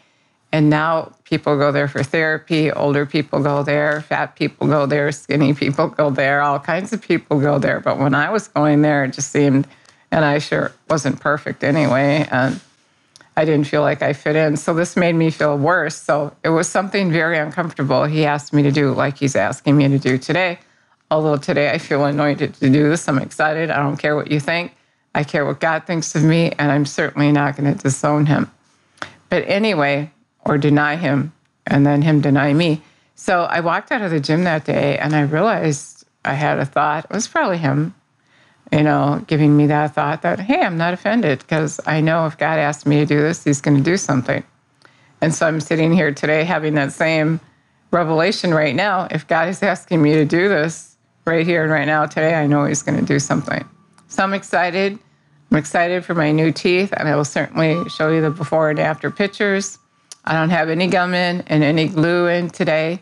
And 0.52 0.70
now 0.70 1.14
people 1.26 1.58
go 1.58 1.72
there 1.72 1.88
for 1.88 2.04
therapy, 2.04 2.72
older 2.72 3.06
people 3.06 3.42
go 3.42 3.64
there, 3.64 4.02
fat 4.02 4.36
people 4.36 4.68
go 4.68 4.86
there, 4.86 5.12
skinny 5.12 5.54
people 5.54 5.90
go 5.90 6.10
there, 6.10 6.42
all 6.42 6.60
kinds 6.60 6.94
of 6.94 7.02
people 7.02 7.40
go 7.40 7.60
there. 7.60 7.80
But 7.80 7.98
when 8.00 8.14
I 8.16 8.30
was 8.30 8.48
going 8.48 8.82
there, 8.82 9.04
it 9.04 9.14
just 9.14 9.32
seemed, 9.32 9.68
and 10.12 10.24
I 10.24 10.40
sure 10.40 10.72
wasn't 10.90 11.20
perfect 11.20 11.64
anyway. 11.64 12.28
And 12.32 12.62
I 13.38 13.44
didn't 13.44 13.68
feel 13.68 13.82
like 13.82 14.02
I 14.02 14.14
fit 14.14 14.36
in. 14.36 14.56
So 14.56 14.74
this 14.74 14.96
made 14.96 15.16
me 15.16 15.30
feel 15.30 15.58
worse. 15.58 15.96
So 15.96 16.34
it 16.44 16.50
was 16.50 16.70
something 16.70 17.12
very 17.12 17.38
uncomfortable 17.38 18.06
he 18.06 18.26
asked 18.26 18.54
me 18.54 18.64
to 18.64 18.72
do, 18.72 18.94
like 18.94 19.18
he's 19.18 19.36
asking 19.36 19.76
me 19.76 19.90
to 19.90 20.00
do 20.00 20.18
today. 20.18 20.60
Although 21.12 21.38
today 21.38 21.70
I 21.72 21.78
feel 21.78 22.04
anointed 22.06 22.56
to 22.56 22.70
do 22.70 22.90
this, 22.90 23.08
I'm 23.08 23.20
excited. 23.20 23.70
I 23.70 23.78
don't 23.78 23.98
care 23.98 24.16
what 24.16 24.32
you 24.32 24.40
think. 24.40 24.76
I 25.14 25.24
care 25.24 25.46
what 25.46 25.60
God 25.60 25.86
thinks 25.86 26.16
of 26.16 26.24
me, 26.24 26.52
and 26.58 26.72
I'm 26.72 26.86
certainly 26.86 27.32
not 27.32 27.56
going 27.56 27.74
to 27.74 27.82
disown 27.82 28.26
him. 28.26 28.52
But 29.30 29.48
anyway, 29.48 30.12
or 30.46 30.58
deny 30.58 30.96
him, 30.96 31.34
and 31.66 31.86
then 31.86 32.02
him 32.02 32.22
deny 32.22 32.54
me. 32.54 32.82
So 33.16 33.44
I 33.44 33.62
walked 33.62 33.92
out 33.92 34.02
of 34.02 34.12
the 34.12 34.20
gym 34.20 34.44
that 34.44 34.66
day 34.66 34.98
and 34.98 35.16
I 35.16 35.22
realized 35.22 36.06
I 36.26 36.34
had 36.34 36.60
a 36.60 36.66
thought. 36.66 37.06
It 37.06 37.14
was 37.14 37.28
probably 37.28 37.58
him 37.58 37.96
you 38.72 38.84
know, 38.84 39.24
giving 39.28 39.56
me 39.56 39.68
that 39.68 39.94
thought 39.94 40.22
that, 40.24 40.40
hey, 40.40 40.62
I'm 40.62 40.78
not 40.78 40.94
offended 40.94 41.40
because 41.40 41.80
I 41.86 42.02
know 42.02 42.26
if 42.26 42.38
God 42.38 42.60
asked 42.60 42.86
me 42.86 42.98
to 42.98 43.06
do 43.06 43.22
this, 43.22 43.44
He's 43.44 43.62
going 43.62 43.78
to 43.78 43.84
do 43.84 43.98
something. 43.98 44.44
And 45.22 45.34
so 45.34 45.48
I'm 45.48 45.62
sitting 45.62 45.94
here 45.94 46.14
today 46.14 46.44
having 46.44 46.74
that 46.76 46.92
same 46.92 47.40
revelation 47.92 48.54
right 48.54 48.76
now. 48.76 49.08
If 49.12 49.28
God 49.28 49.48
is 49.48 49.62
asking 49.64 50.02
me 50.02 50.14
to 50.14 50.26
do 50.26 50.50
this 50.50 50.95
right 51.26 51.46
here 51.46 51.64
and 51.64 51.72
right 51.72 51.86
now 51.86 52.06
today, 52.06 52.36
I 52.36 52.48
know 52.48 52.66
He's 52.66 52.82
going 52.82 53.00
to 53.00 53.06
do 53.06 53.20
something. 53.20 53.68
So 54.08 54.24
I'm 54.24 54.34
excited. 54.34 54.98
I'm 55.52 55.58
excited 55.58 56.04
for 56.04 56.16
my 56.16 56.32
new 56.32 56.52
teeth, 56.52 56.94
and 56.96 57.08
I 57.08 57.16
will 57.16 57.26
certainly 57.26 57.88
show 57.90 58.12
you 58.12 58.22
the 58.22 58.32
before 58.32 58.70
and 58.70 58.80
after 58.80 59.12
pictures. 59.12 59.78
I 60.26 60.34
don't 60.34 60.50
have 60.50 60.70
any 60.70 60.88
gum 60.88 61.14
in 61.14 61.42
and 61.48 61.64
any 61.64 61.88
glue 61.88 62.28
in 62.28 62.50
today. 62.50 63.00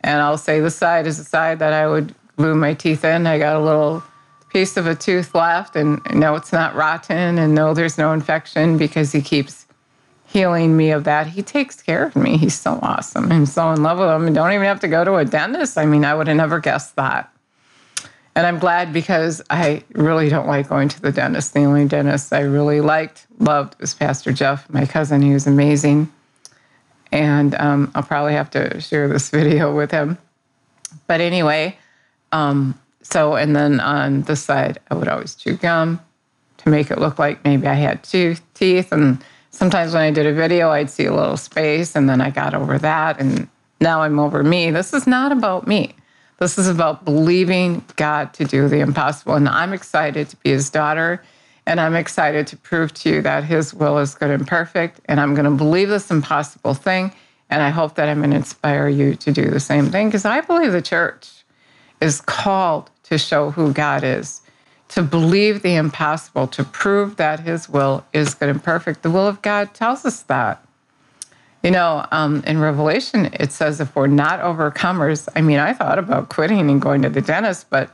And 0.00 0.20
I'll 0.20 0.38
say 0.38 0.60
the 0.60 0.70
side 0.70 1.06
is 1.06 1.18
the 1.18 1.24
side 1.24 1.58
that 1.58 1.72
I 1.72 1.86
would 1.86 2.14
glue 2.36 2.54
my 2.54 2.74
teeth 2.74 3.04
in. 3.04 3.26
I 3.26 3.38
got 3.38 3.56
a 3.56 3.60
little 3.60 4.02
piece 4.48 4.76
of 4.76 4.86
a 4.86 4.94
tooth 4.94 5.34
left 5.34 5.76
and 5.76 6.00
no, 6.12 6.34
it's 6.34 6.52
not 6.52 6.74
rotten 6.74 7.38
and 7.38 7.54
no, 7.54 7.72
there's 7.72 7.96
no 7.96 8.12
infection 8.12 8.76
because 8.76 9.12
he 9.12 9.22
keeps 9.22 9.66
healing 10.26 10.76
me 10.76 10.90
of 10.90 11.04
that. 11.04 11.26
He 11.26 11.42
takes 11.42 11.82
care 11.82 12.04
of 12.04 12.16
me. 12.16 12.36
He's 12.36 12.58
so 12.58 12.78
awesome. 12.82 13.30
I'm 13.30 13.46
so 13.46 13.70
in 13.70 13.82
love 13.82 13.98
with 13.98 14.08
him 14.08 14.26
and 14.26 14.34
don't 14.34 14.52
even 14.52 14.66
have 14.66 14.80
to 14.80 14.88
go 14.88 15.04
to 15.04 15.16
a 15.16 15.24
dentist. 15.24 15.78
I 15.78 15.86
mean, 15.86 16.04
I 16.04 16.14
would 16.14 16.26
have 16.26 16.36
never 16.36 16.58
guessed 16.58 16.96
that. 16.96 17.30
And 18.34 18.46
I'm 18.46 18.58
glad 18.58 18.92
because 18.92 19.42
I 19.50 19.84
really 19.92 20.28
don't 20.28 20.46
like 20.46 20.68
going 20.68 20.88
to 20.88 21.02
the 21.02 21.12
dentist. 21.12 21.52
The 21.52 21.64
only 21.64 21.86
dentist 21.86 22.32
I 22.32 22.40
really 22.40 22.80
liked, 22.80 23.26
loved 23.38 23.78
was 23.78 23.94
Pastor 23.94 24.32
Jeff, 24.32 24.68
my 24.70 24.86
cousin. 24.86 25.20
He 25.20 25.34
was 25.34 25.46
amazing. 25.46 26.10
And 27.10 27.54
um, 27.56 27.92
I'll 27.94 28.02
probably 28.02 28.32
have 28.32 28.50
to 28.50 28.80
share 28.80 29.06
this 29.06 29.28
video 29.30 29.74
with 29.74 29.90
him. 29.90 30.16
But 31.06 31.20
anyway, 31.20 31.76
um, 32.32 32.78
so, 33.02 33.34
and 33.34 33.54
then 33.54 33.80
on 33.80 34.22
the 34.22 34.36
side, 34.36 34.78
I 34.90 34.94
would 34.94 35.08
always 35.08 35.34
chew 35.34 35.56
gum 35.56 36.00
to 36.58 36.70
make 36.70 36.90
it 36.90 36.98
look 36.98 37.18
like 37.18 37.44
maybe 37.44 37.66
I 37.66 37.74
had 37.74 38.02
two 38.02 38.36
teeth. 38.54 38.92
And 38.92 39.22
sometimes 39.50 39.92
when 39.92 40.02
I 40.02 40.10
did 40.10 40.26
a 40.26 40.32
video, 40.32 40.70
I'd 40.70 40.88
see 40.88 41.04
a 41.04 41.14
little 41.14 41.36
space 41.36 41.94
and 41.94 42.08
then 42.08 42.22
I 42.22 42.30
got 42.30 42.54
over 42.54 42.78
that 42.78 43.20
and 43.20 43.48
now 43.80 44.02
I'm 44.02 44.18
over 44.18 44.42
me. 44.42 44.70
This 44.70 44.94
is 44.94 45.06
not 45.06 45.32
about 45.32 45.66
me. 45.66 45.94
This 46.42 46.58
is 46.58 46.66
about 46.66 47.04
believing 47.04 47.84
God 47.94 48.34
to 48.34 48.44
do 48.44 48.66
the 48.66 48.80
impossible. 48.80 49.36
And 49.36 49.48
I'm 49.48 49.72
excited 49.72 50.28
to 50.30 50.36
be 50.38 50.50
his 50.50 50.70
daughter. 50.70 51.22
And 51.66 51.80
I'm 51.80 51.94
excited 51.94 52.48
to 52.48 52.56
prove 52.56 52.92
to 52.94 53.10
you 53.10 53.22
that 53.22 53.44
his 53.44 53.72
will 53.72 53.96
is 53.98 54.16
good 54.16 54.28
and 54.28 54.44
perfect. 54.44 54.98
And 55.04 55.20
I'm 55.20 55.36
going 55.36 55.44
to 55.44 55.52
believe 55.52 55.88
this 55.88 56.10
impossible 56.10 56.74
thing. 56.74 57.12
And 57.48 57.62
I 57.62 57.68
hope 57.68 57.94
that 57.94 58.08
I'm 58.08 58.18
going 58.18 58.30
to 58.30 58.38
inspire 58.38 58.88
you 58.88 59.14
to 59.14 59.30
do 59.30 59.50
the 59.50 59.60
same 59.60 59.86
thing 59.90 60.08
because 60.08 60.24
I 60.24 60.40
believe 60.40 60.72
the 60.72 60.82
church 60.82 61.30
is 62.00 62.20
called 62.20 62.90
to 63.04 63.18
show 63.18 63.52
who 63.52 63.72
God 63.72 64.02
is, 64.02 64.40
to 64.88 65.02
believe 65.04 65.62
the 65.62 65.76
impossible, 65.76 66.48
to 66.48 66.64
prove 66.64 67.18
that 67.18 67.38
his 67.38 67.68
will 67.68 68.04
is 68.12 68.34
good 68.34 68.48
and 68.48 68.64
perfect. 68.64 69.04
The 69.04 69.12
will 69.12 69.28
of 69.28 69.42
God 69.42 69.74
tells 69.74 70.04
us 70.04 70.22
that. 70.22 70.66
You 71.62 71.70
know, 71.70 72.04
um, 72.10 72.42
in 72.44 72.58
Revelation, 72.58 73.30
it 73.34 73.52
says 73.52 73.80
if 73.80 73.94
we're 73.94 74.08
not 74.08 74.40
overcomers, 74.40 75.28
I 75.36 75.42
mean, 75.42 75.58
I 75.58 75.72
thought 75.72 75.98
about 75.98 76.28
quitting 76.28 76.70
and 76.70 76.82
going 76.82 77.02
to 77.02 77.08
the 77.08 77.20
dentist, 77.20 77.70
but, 77.70 77.88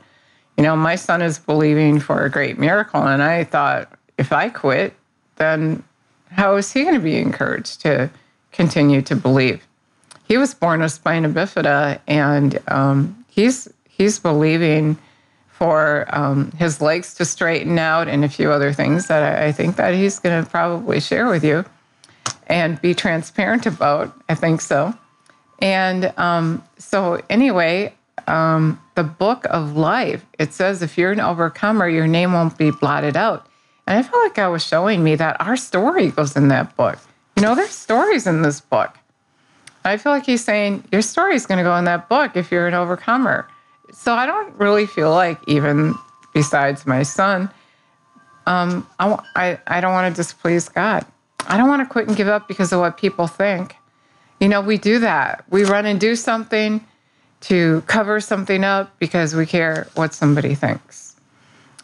you 0.57 0.63
know, 0.63 0.75
my 0.75 0.95
son 0.95 1.21
is 1.21 1.37
believing 1.37 1.99
for 1.99 2.25
a 2.25 2.31
great 2.31 2.57
miracle. 2.57 3.05
And 3.05 3.21
I 3.21 3.43
thought, 3.43 3.91
if 4.17 4.33
I 4.33 4.49
quit, 4.49 4.95
then 5.35 5.83
how 6.31 6.55
is 6.55 6.71
he 6.71 6.83
going 6.83 6.95
to 6.95 6.99
be 6.99 7.17
encouraged 7.17 7.81
to 7.81 8.09
continue 8.51 9.03
to 9.03 9.15
believe? 9.15 9.65
He 10.27 10.37
was 10.37 10.53
born 10.53 10.81
with 10.81 10.91
spina 10.91 11.29
bifida, 11.29 11.99
and 12.07 12.59
um, 12.67 13.25
he's 13.29 13.67
he's 13.87 14.19
believing 14.19 14.97
for 15.47 16.05
um, 16.09 16.51
his 16.51 16.81
legs 16.81 17.15
to 17.15 17.25
straighten 17.25 17.77
out 17.79 18.07
and 18.07 18.23
a 18.23 18.29
few 18.29 18.51
other 18.51 18.71
things 18.71 19.07
that 19.07 19.23
I, 19.23 19.47
I 19.47 19.51
think 19.51 19.75
that 19.75 19.93
he's 19.93 20.19
going 20.19 20.43
to 20.43 20.49
probably 20.49 20.99
share 20.99 21.27
with 21.27 21.43
you 21.43 21.65
and 22.49 22.81
be 22.81 22.93
transparent 22.93 23.65
about. 23.65 24.13
I 24.27 24.35
think 24.35 24.61
so. 24.61 24.93
And 25.59 26.13
um, 26.17 26.63
so, 26.77 27.21
anyway, 27.29 27.93
um, 28.27 28.81
the 28.95 29.03
book 29.03 29.45
of 29.49 29.77
life, 29.77 30.25
it 30.37 30.53
says 30.53 30.81
if 30.81 30.97
you're 30.97 31.11
an 31.11 31.19
overcomer, 31.19 31.87
your 31.87 32.07
name 32.07 32.33
won't 32.33 32.57
be 32.57 32.71
blotted 32.71 33.15
out. 33.15 33.45
And 33.87 33.97
I 33.97 34.03
felt 34.03 34.23
like 34.23 34.35
God 34.35 34.51
was 34.51 34.65
showing 34.65 35.03
me 35.03 35.15
that 35.15 35.39
our 35.39 35.57
story 35.57 36.09
goes 36.09 36.35
in 36.35 36.47
that 36.49 36.75
book. 36.75 36.97
You 37.35 37.43
know, 37.43 37.55
there's 37.55 37.71
stories 37.71 38.27
in 38.27 38.41
this 38.41 38.61
book. 38.61 38.97
I 39.85 39.97
feel 39.97 40.11
like 40.11 40.25
he's 40.25 40.43
saying 40.43 40.83
your 40.91 41.01
story 41.01 41.35
is 41.35 41.45
going 41.45 41.57
to 41.57 41.63
go 41.63 41.75
in 41.77 41.85
that 41.85 42.09
book 42.09 42.35
if 42.35 42.51
you're 42.51 42.67
an 42.67 42.73
overcomer. 42.73 43.47
So 43.91 44.13
I 44.13 44.25
don't 44.25 44.53
really 44.55 44.85
feel 44.85 45.11
like, 45.11 45.39
even 45.47 45.95
besides 46.33 46.85
my 46.85 47.03
son, 47.03 47.49
um, 48.45 48.87
I, 48.99 49.19
I, 49.35 49.59
I 49.67 49.81
don't 49.81 49.93
want 49.93 50.13
to 50.13 50.21
displease 50.21 50.69
God. 50.69 51.05
I 51.49 51.57
don't 51.57 51.67
want 51.67 51.81
to 51.81 51.91
quit 51.91 52.07
and 52.07 52.15
give 52.15 52.27
up 52.27 52.47
because 52.47 52.71
of 52.71 52.79
what 52.79 52.97
people 52.97 53.27
think. 53.27 53.75
You 54.39 54.47
know, 54.47 54.61
we 54.61 54.77
do 54.77 54.99
that. 54.99 55.43
We 55.49 55.65
run 55.65 55.85
and 55.85 55.99
do 55.99 56.15
something 56.15 56.85
to 57.41 57.81
cover 57.87 58.19
something 58.19 58.63
up 58.63 58.97
because 58.99 59.35
we 59.35 59.45
care 59.45 59.87
what 59.95 60.13
somebody 60.13 60.55
thinks. 60.55 61.15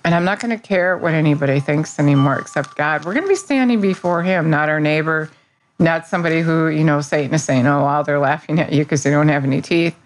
And 0.04 0.14
I'm 0.14 0.24
not 0.24 0.40
going 0.40 0.56
to 0.56 0.62
care 0.62 0.98
what 0.98 1.14
anybody 1.14 1.60
thinks 1.60 1.98
anymore 1.98 2.38
except 2.38 2.76
God. 2.76 3.06
We're 3.06 3.14
going 3.14 3.26
to 3.26 3.30
be 3.30 3.36
standing 3.36 3.82
before 3.82 4.22
Him, 4.22 4.52
not 4.52 4.70
our 4.70 4.80
neighbor, 4.80 5.32
not 5.80 6.06
somebody 6.06 6.42
who, 6.42 6.68
you 6.68 6.84
know, 6.84 7.02
Satan 7.02 7.34
is 7.34 7.44
saying, 7.44 7.66
oh, 7.66 7.82
wow, 7.82 8.04
they're 8.04 8.20
laughing 8.20 8.60
at 8.60 8.72
you 8.72 8.84
because 8.84 9.02
they 9.02 9.10
don't 9.10 9.30
have 9.30 9.44
any 9.44 9.62
teeth. 9.62 9.98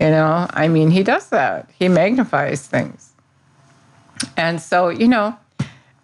You 0.00 0.08
know, 0.08 0.46
I 0.50 0.68
mean, 0.68 0.90
He 0.90 1.02
does 1.02 1.28
that, 1.28 1.68
He 1.78 1.88
magnifies 1.88 2.66
things. 2.66 3.12
And 4.36 4.60
so, 4.60 4.88
you 4.88 5.06
know, 5.06 5.36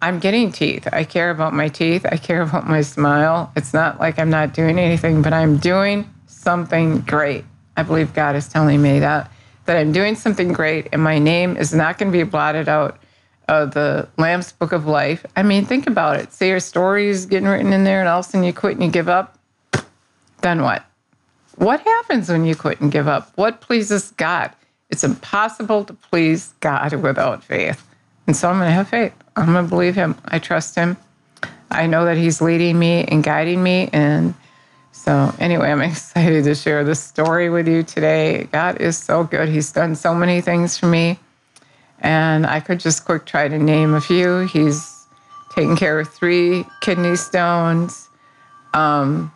I'm 0.01 0.19
getting 0.19 0.51
teeth. 0.51 0.87
I 0.93 1.03
care 1.03 1.29
about 1.29 1.53
my 1.53 1.67
teeth. 1.67 2.05
I 2.09 2.15
care 2.15 2.41
about 2.41 2.67
my 2.67 2.81
smile. 2.81 3.51
It's 3.55 3.73
not 3.73 3.99
like 3.99 4.17
I'm 4.17 4.29
not 4.29 4.53
doing 4.53 4.79
anything, 4.79 5.21
but 5.21 5.33
I'm 5.33 5.57
doing 5.57 6.09
something 6.27 7.01
great. 7.01 7.43
I 7.75 7.83
believe 7.83 8.13
God 8.13 8.35
is 8.35 8.47
telling 8.47 8.81
me 8.81 8.99
that 8.99 9.31
that 9.65 9.77
I'm 9.77 9.91
doing 9.91 10.15
something 10.15 10.51
great 10.51 10.87
and 10.93 11.03
my 11.03 11.19
name 11.19 11.55
is 11.55 11.75
not 11.75 11.99
going 11.99 12.11
to 12.11 12.17
be 12.17 12.23
blotted 12.23 12.67
out 12.67 12.97
of 13.47 13.73
the 13.75 14.07
Lamb's 14.17 14.51
Book 14.51 14.71
of 14.71 14.87
Life. 14.87 15.25
I 15.35 15.43
mean, 15.43 15.63
think 15.63 15.85
about 15.85 16.19
it. 16.19 16.33
Say 16.33 16.47
your 16.47 16.59
story 16.59 17.07
is 17.09 17.27
getting 17.27 17.47
written 17.47 17.71
in 17.71 17.83
there 17.83 17.99
and 17.99 18.09
all 18.09 18.21
of 18.21 18.25
a 18.25 18.29
sudden 18.29 18.45
you 18.45 18.53
quit 18.53 18.77
and 18.77 18.83
you 18.83 18.89
give 18.89 19.09
up. 19.09 19.37
Then 20.41 20.63
what? 20.63 20.85
What 21.57 21.81
happens 21.81 22.29
when 22.29 22.45
you 22.45 22.55
quit 22.55 22.79
and 22.81 22.91
give 22.91 23.07
up? 23.07 23.31
What 23.35 23.61
pleases 23.61 24.11
God? 24.11 24.51
It's 24.89 25.03
impossible 25.03 25.85
to 25.85 25.93
please 25.93 26.53
God 26.61 26.93
without 26.93 27.43
faith. 27.43 27.85
And 28.25 28.35
so 28.35 28.49
I'm 28.49 28.57
going 28.57 28.69
to 28.69 28.73
have 28.73 28.87
faith. 28.87 29.13
I'm 29.39 29.53
going 29.53 29.65
to 29.65 29.69
believe 29.69 29.95
him. 29.95 30.15
I 30.25 30.39
trust 30.39 30.75
him. 30.75 30.97
I 31.71 31.87
know 31.87 32.05
that 32.05 32.17
he's 32.17 32.41
leading 32.41 32.77
me 32.77 33.05
and 33.05 33.23
guiding 33.23 33.61
me. 33.63 33.89
And 33.93 34.33
so, 34.91 35.33
anyway, 35.39 35.71
I'm 35.71 35.81
excited 35.81 36.43
to 36.43 36.55
share 36.55 36.83
this 36.83 36.99
story 36.99 37.49
with 37.49 37.67
you 37.67 37.83
today. 37.83 38.49
God 38.51 38.81
is 38.81 38.97
so 38.97 39.23
good. 39.23 39.49
He's 39.49 39.71
done 39.71 39.95
so 39.95 40.13
many 40.13 40.41
things 40.41 40.77
for 40.77 40.87
me. 40.87 41.19
And 42.01 42.45
I 42.45 42.59
could 42.59 42.79
just 42.79 43.05
quick 43.05 43.25
try 43.25 43.47
to 43.47 43.57
name 43.57 43.93
a 43.93 44.01
few. 44.01 44.39
He's 44.39 45.07
taken 45.51 45.75
care 45.75 45.99
of 45.99 46.09
three 46.09 46.65
kidney 46.81 47.15
stones. 47.15 48.09
Um, 48.73 49.31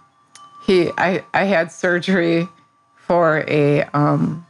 he, 0.65 0.91
I, 0.97 1.23
I 1.33 1.43
had 1.43 1.71
surgery 1.71 2.47
for 2.95 3.43
a 3.47 3.83
um, 3.93 4.45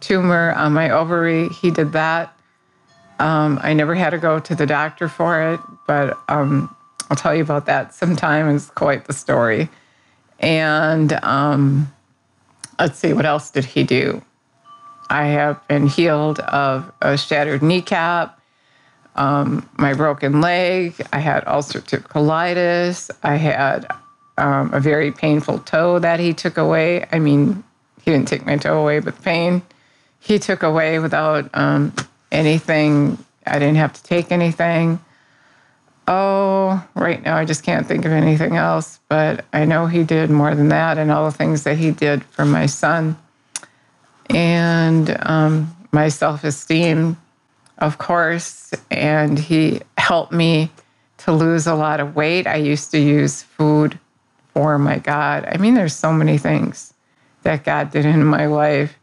tumor 0.00 0.52
on 0.52 0.72
my 0.72 0.90
ovary. 0.90 1.48
He 1.48 1.70
did 1.70 1.92
that. 1.92 2.36
Um, 3.22 3.60
I 3.62 3.72
never 3.72 3.94
had 3.94 4.10
to 4.10 4.18
go 4.18 4.40
to 4.40 4.54
the 4.56 4.66
doctor 4.66 5.06
for 5.06 5.40
it, 5.52 5.60
but 5.86 6.18
um, 6.28 6.74
I'll 7.08 7.16
tell 7.16 7.32
you 7.32 7.42
about 7.44 7.66
that 7.66 7.94
sometime. 7.94 8.48
It's 8.48 8.68
quite 8.70 9.04
the 9.04 9.12
story. 9.12 9.68
And 10.40 11.12
um, 11.22 11.92
let's 12.80 12.98
see, 12.98 13.12
what 13.12 13.24
else 13.24 13.50
did 13.50 13.64
he 13.64 13.84
do? 13.84 14.22
I 15.08 15.26
have 15.26 15.64
been 15.68 15.86
healed 15.86 16.40
of 16.40 16.90
a 17.00 17.16
shattered 17.16 17.62
kneecap, 17.62 18.40
um, 19.14 19.70
my 19.78 19.94
broken 19.94 20.40
leg. 20.40 20.94
I 21.12 21.20
had 21.20 21.44
ulcerative 21.44 22.08
colitis. 22.08 23.08
I 23.22 23.36
had 23.36 23.86
um, 24.36 24.74
a 24.74 24.80
very 24.80 25.12
painful 25.12 25.60
toe 25.60 26.00
that 26.00 26.18
he 26.18 26.34
took 26.34 26.56
away. 26.56 27.06
I 27.12 27.20
mean, 27.20 27.62
he 28.02 28.10
didn't 28.10 28.26
take 28.26 28.44
my 28.44 28.56
toe 28.56 28.80
away, 28.80 28.98
but 28.98 29.14
the 29.14 29.22
pain 29.22 29.62
he 30.18 30.40
took 30.40 30.64
away 30.64 30.98
without 30.98 31.48
um, 31.54 31.92
anything. 32.32 33.22
I 33.46 33.58
didn't 33.58 33.76
have 33.76 33.92
to 33.92 34.02
take 34.02 34.32
anything. 34.32 35.00
Oh, 36.08 36.84
right 36.94 37.22
now 37.22 37.36
I 37.36 37.44
just 37.44 37.62
can't 37.62 37.86
think 37.86 38.04
of 38.04 38.10
anything 38.10 38.56
else, 38.56 38.98
but 39.08 39.44
I 39.52 39.64
know 39.64 39.86
he 39.86 40.02
did 40.02 40.30
more 40.30 40.54
than 40.54 40.68
that 40.68 40.98
and 40.98 41.12
all 41.12 41.26
the 41.26 41.36
things 41.36 41.62
that 41.62 41.78
he 41.78 41.92
did 41.92 42.24
for 42.24 42.44
my 42.44 42.66
son. 42.66 43.16
And 44.28 45.16
um, 45.20 45.76
my 45.92 46.08
self 46.08 46.42
esteem, 46.42 47.16
of 47.78 47.98
course, 47.98 48.72
and 48.90 49.38
he 49.38 49.80
helped 49.96 50.32
me 50.32 50.70
to 51.18 51.32
lose 51.32 51.66
a 51.66 51.74
lot 51.74 52.00
of 52.00 52.16
weight. 52.16 52.46
I 52.48 52.56
used 52.56 52.90
to 52.90 52.98
use 52.98 53.42
food 53.42 53.98
for 54.52 54.78
my 54.78 54.98
God. 54.98 55.44
I 55.46 55.56
mean, 55.58 55.74
there's 55.74 55.94
so 55.94 56.12
many 56.12 56.36
things 56.36 56.94
that 57.42 57.64
God 57.64 57.90
did 57.90 58.04
in 58.04 58.24
my 58.24 58.46
life 58.46 58.96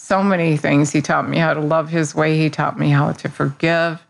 so 0.00 0.22
many 0.22 0.56
things. 0.56 0.90
He 0.90 1.02
taught 1.02 1.28
me 1.28 1.38
how 1.38 1.54
to 1.54 1.60
love 1.60 1.90
his 1.90 2.14
way, 2.14 2.36
he 2.38 2.50
taught 2.50 2.78
me 2.78 2.90
how 2.90 3.12
to 3.12 3.28
forgive, 3.28 4.04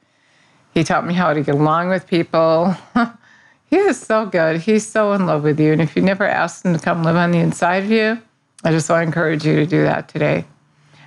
he 0.72 0.84
taught 0.84 1.06
me 1.06 1.14
how 1.14 1.34
to 1.34 1.42
get 1.42 1.56
along 1.56 1.88
with 1.88 2.06
people. 2.06 2.76
he 3.66 3.76
is 3.76 4.00
so 4.00 4.24
good. 4.24 4.60
He's 4.60 4.86
so 4.86 5.12
in 5.12 5.26
love 5.26 5.42
with 5.42 5.58
you. 5.58 5.72
And 5.72 5.82
if 5.82 5.96
you 5.96 6.02
never 6.02 6.24
asked 6.24 6.64
him 6.64 6.74
to 6.74 6.82
come 6.82 7.02
live 7.02 7.16
on 7.16 7.32
the 7.32 7.38
inside 7.38 7.82
of 7.82 7.90
you, 7.90 8.22
I 8.62 8.70
just 8.70 8.88
want 8.88 9.02
to 9.02 9.06
encourage 9.06 9.44
you 9.44 9.56
to 9.56 9.66
do 9.66 9.82
that 9.82 10.08
today. 10.08 10.44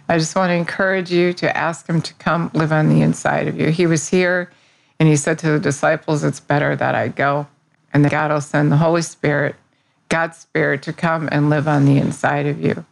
I 0.10 0.17
just 0.17 0.36
want 0.36 0.50
to 0.50 0.56
encourage 0.56 1.12
you 1.12 1.32
to 1.34 1.58
ask 1.58 1.88
him 1.88 2.02
to 2.02 2.13
come 2.15 2.52
live 2.54 2.74
on 2.74 2.89
the 2.89 3.02
inside 3.02 3.48
of 3.48 3.58
you. 3.58 3.69
He 3.69 3.88
was 3.88 4.10
here 4.10 4.52
and 5.00 5.08
he 5.08 5.15
said 5.15 5.39
to 5.39 5.52
the 5.52 5.60
disciples, 5.60 6.24
It's 6.26 6.41
better 6.41 6.76
that 6.76 6.93
I 6.93 7.08
go. 7.08 7.48
And 7.93 8.04
that 8.04 8.12
God 8.12 8.32
will 8.32 8.41
send 8.41 8.72
the 8.72 8.78
Holy 8.78 9.04
Spirit, 9.04 9.56
God's 10.10 10.38
Spirit, 10.38 10.82
to 10.84 10.93
come 10.93 11.30
and 11.32 11.50
live 11.50 11.67
on 11.67 11.86
the 11.86 11.98
inside 11.98 12.48
of 12.48 12.60
you 12.60 12.86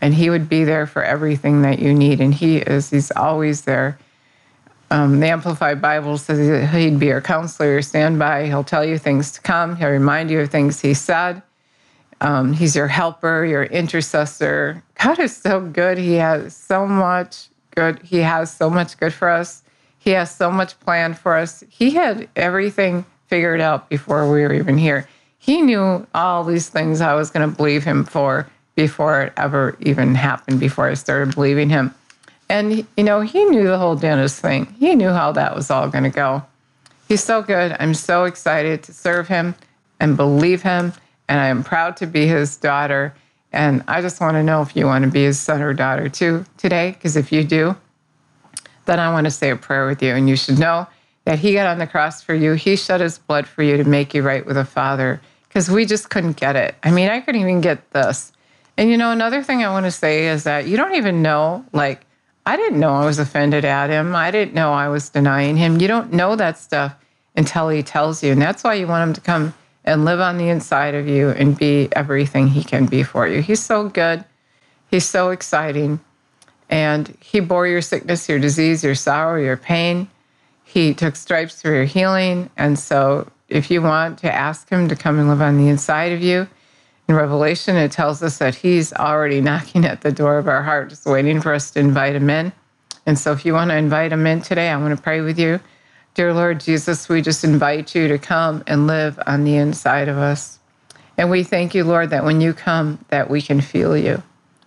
and 0.00 0.14
he 0.14 0.30
would 0.30 0.48
be 0.48 0.64
there 0.64 0.86
for 0.86 1.02
everything 1.02 1.62
that 1.62 1.78
you 1.78 1.94
need. 1.94 2.20
And 2.20 2.32
he 2.32 2.58
is, 2.58 2.90
he's 2.90 3.10
always 3.12 3.62
there. 3.62 3.98
Um, 4.90 5.20
the 5.20 5.28
Amplified 5.28 5.80
Bible 5.80 6.18
says 6.18 6.70
he'd 6.72 6.98
be 6.98 7.06
your 7.06 7.20
counselor, 7.20 7.70
your 7.70 7.82
standby. 7.82 8.46
He'll 8.46 8.64
tell 8.64 8.84
you 8.84 8.98
things 8.98 9.30
to 9.32 9.40
come. 9.40 9.76
He'll 9.76 9.90
remind 9.90 10.30
you 10.30 10.40
of 10.40 10.50
things 10.50 10.80
he 10.80 10.94
said. 10.94 11.42
Um, 12.20 12.52
he's 12.52 12.74
your 12.74 12.88
helper, 12.88 13.44
your 13.44 13.64
intercessor. 13.64 14.82
God 15.02 15.18
is 15.18 15.36
so 15.36 15.60
good. 15.60 15.96
He 15.96 16.14
has 16.14 16.54
so 16.56 16.86
much 16.86 17.48
good. 17.70 18.02
He 18.02 18.18
has 18.18 18.52
so 18.52 18.68
much 18.68 18.98
good 18.98 19.14
for 19.14 19.28
us. 19.28 19.62
He 19.98 20.10
has 20.10 20.34
so 20.34 20.50
much 20.50 20.78
planned 20.80 21.18
for 21.18 21.36
us. 21.36 21.62
He 21.68 21.90
had 21.90 22.28
everything 22.34 23.04
figured 23.28 23.60
out 23.60 23.88
before 23.88 24.30
we 24.30 24.42
were 24.42 24.52
even 24.52 24.76
here. 24.76 25.08
He 25.38 25.62
knew 25.62 26.06
all 26.14 26.44
these 26.44 26.68
things 26.68 27.00
I 27.00 27.14
was 27.14 27.30
going 27.30 27.48
to 27.48 27.56
believe 27.56 27.84
him 27.84 28.04
for 28.04 28.46
before 28.80 29.22
it 29.22 29.32
ever 29.36 29.76
even 29.80 30.14
happened, 30.14 30.58
before 30.58 30.86
I 30.88 30.94
started 30.94 31.34
believing 31.34 31.70
him. 31.70 31.94
And, 32.48 32.86
you 32.96 33.04
know, 33.04 33.20
he 33.20 33.44
knew 33.44 33.64
the 33.64 33.78
whole 33.78 33.96
dentist 33.96 34.40
thing. 34.40 34.66
He 34.78 34.94
knew 34.94 35.10
how 35.10 35.32
that 35.32 35.54
was 35.54 35.70
all 35.70 35.88
going 35.88 36.04
to 36.04 36.10
go. 36.24 36.42
He's 37.08 37.22
so 37.22 37.42
good. 37.42 37.76
I'm 37.78 37.94
so 37.94 38.24
excited 38.24 38.82
to 38.84 38.92
serve 38.92 39.28
him. 39.28 39.54
and 40.00 40.16
believe 40.16 40.62
him. 40.62 40.92
And 41.28 41.38
I 41.38 41.46
am 41.46 41.62
proud 41.62 41.96
to 41.98 42.06
be 42.06 42.26
his 42.26 42.56
daughter. 42.56 43.14
And 43.52 43.84
I 43.86 44.00
just 44.00 44.20
want 44.20 44.34
to 44.34 44.42
know 44.42 44.62
if 44.62 44.74
you 44.74 44.86
want 44.86 45.04
to 45.04 45.10
be 45.10 45.24
his 45.24 45.38
son 45.38 45.62
or 45.62 45.74
daughter 45.74 46.08
too 46.08 46.44
today, 46.56 46.92
because 46.92 47.16
if 47.16 47.30
you 47.30 47.44
do, 47.44 47.76
then 48.86 48.98
I 48.98 49.12
want 49.12 49.26
to 49.26 49.30
say 49.30 49.50
a 49.50 49.56
prayer 49.56 49.86
with 49.86 50.02
you. 50.02 50.14
And 50.14 50.28
you 50.28 50.36
should 50.36 50.58
know 50.58 50.88
that 51.24 51.38
he 51.38 51.52
got 51.52 51.66
on 51.66 51.78
the 51.78 51.86
cross 51.86 52.22
for 52.22 52.34
you. 52.34 52.54
He 52.54 52.74
shed 52.74 53.00
his 53.00 53.18
blood 53.18 53.46
for 53.46 53.62
you 53.62 53.76
to 53.76 53.84
make 53.84 54.14
you 54.14 54.22
right 54.22 54.44
with 54.44 54.56
the 54.56 54.64
Father, 54.64 55.20
because 55.48 55.70
we 55.70 55.84
just 55.84 56.10
couldn't 56.10 56.36
get 56.36 56.56
it. 56.56 56.74
I 56.82 56.90
mean, 56.90 57.08
I 57.08 57.20
couldn't 57.20 57.40
even 57.40 57.60
get 57.60 57.90
this. 57.90 58.32
And 58.76 58.90
you 58.90 58.96
know, 58.96 59.10
another 59.10 59.42
thing 59.42 59.64
I 59.64 59.70
want 59.70 59.86
to 59.86 59.90
say 59.90 60.28
is 60.28 60.44
that 60.44 60.66
you 60.66 60.76
don't 60.76 60.94
even 60.94 61.22
know, 61.22 61.64
like, 61.72 62.06
I 62.46 62.56
didn't 62.56 62.80
know 62.80 62.94
I 62.94 63.04
was 63.04 63.18
offended 63.18 63.64
at 63.64 63.90
him. 63.90 64.16
I 64.16 64.30
didn't 64.30 64.54
know 64.54 64.72
I 64.72 64.88
was 64.88 65.10
denying 65.10 65.56
him. 65.56 65.80
You 65.80 65.88
don't 65.88 66.12
know 66.12 66.36
that 66.36 66.58
stuff 66.58 66.94
until 67.36 67.68
he 67.68 67.82
tells 67.82 68.22
you. 68.22 68.32
And 68.32 68.40
that's 68.40 68.64
why 68.64 68.74
you 68.74 68.86
want 68.86 69.08
him 69.08 69.14
to 69.14 69.20
come 69.20 69.54
and 69.84 70.04
live 70.04 70.20
on 70.20 70.38
the 70.38 70.48
inside 70.48 70.94
of 70.94 71.06
you 71.06 71.30
and 71.30 71.56
be 71.56 71.88
everything 71.92 72.48
he 72.48 72.64
can 72.64 72.86
be 72.86 73.02
for 73.02 73.26
you. 73.26 73.42
He's 73.42 73.62
so 73.62 73.88
good. 73.88 74.24
He's 74.90 75.08
so 75.08 75.30
exciting. 75.30 76.00
And 76.68 77.16
he 77.20 77.40
bore 77.40 77.66
your 77.66 77.82
sickness, 77.82 78.28
your 78.28 78.38
disease, 78.38 78.82
your 78.82 78.94
sorrow, 78.94 79.40
your 79.40 79.56
pain. 79.56 80.08
He 80.64 80.94
took 80.94 81.16
stripes 81.16 81.60
for 81.62 81.72
your 81.72 81.84
healing. 81.84 82.50
And 82.56 82.78
so 82.78 83.30
if 83.48 83.70
you 83.70 83.82
want 83.82 84.18
to 84.20 84.32
ask 84.32 84.68
him 84.68 84.88
to 84.88 84.96
come 84.96 85.18
and 85.18 85.28
live 85.28 85.42
on 85.42 85.56
the 85.56 85.68
inside 85.68 86.12
of 86.12 86.22
you, 86.22 86.48
in 87.10 87.16
Revelation, 87.16 87.76
it 87.76 87.90
tells 87.90 88.22
us 88.22 88.38
that 88.38 88.54
he's 88.54 88.92
already 88.92 89.40
knocking 89.40 89.84
at 89.84 90.02
the 90.02 90.12
door 90.12 90.38
of 90.38 90.46
our 90.46 90.62
heart, 90.62 90.90
just 90.90 91.06
waiting 91.06 91.40
for 91.40 91.52
us 91.52 91.72
to 91.72 91.80
invite 91.80 92.14
him 92.14 92.30
in. 92.30 92.52
And 93.04 93.18
so 93.18 93.32
if 93.32 93.44
you 93.44 93.52
want 93.52 93.70
to 93.72 93.76
invite 93.76 94.12
him 94.12 94.24
in 94.28 94.42
today, 94.42 94.68
I 94.68 94.76
want 94.76 94.96
to 94.96 95.02
pray 95.02 95.20
with 95.20 95.36
you. 95.36 95.58
Dear 96.14 96.32
Lord 96.32 96.60
Jesus, 96.60 97.08
we 97.08 97.20
just 97.20 97.42
invite 97.42 97.96
you 97.96 98.06
to 98.06 98.16
come 98.16 98.62
and 98.68 98.86
live 98.86 99.18
on 99.26 99.42
the 99.42 99.56
inside 99.56 100.08
of 100.08 100.18
us. 100.18 100.60
And 101.18 101.30
we 101.30 101.42
thank 101.42 101.74
you, 101.74 101.82
Lord, 101.82 102.10
that 102.10 102.22
when 102.22 102.40
you 102.40 102.52
come, 102.52 103.04
that 103.08 103.28
we 103.28 103.42
can 103.42 103.60
feel 103.60 103.96
you. 103.96 104.22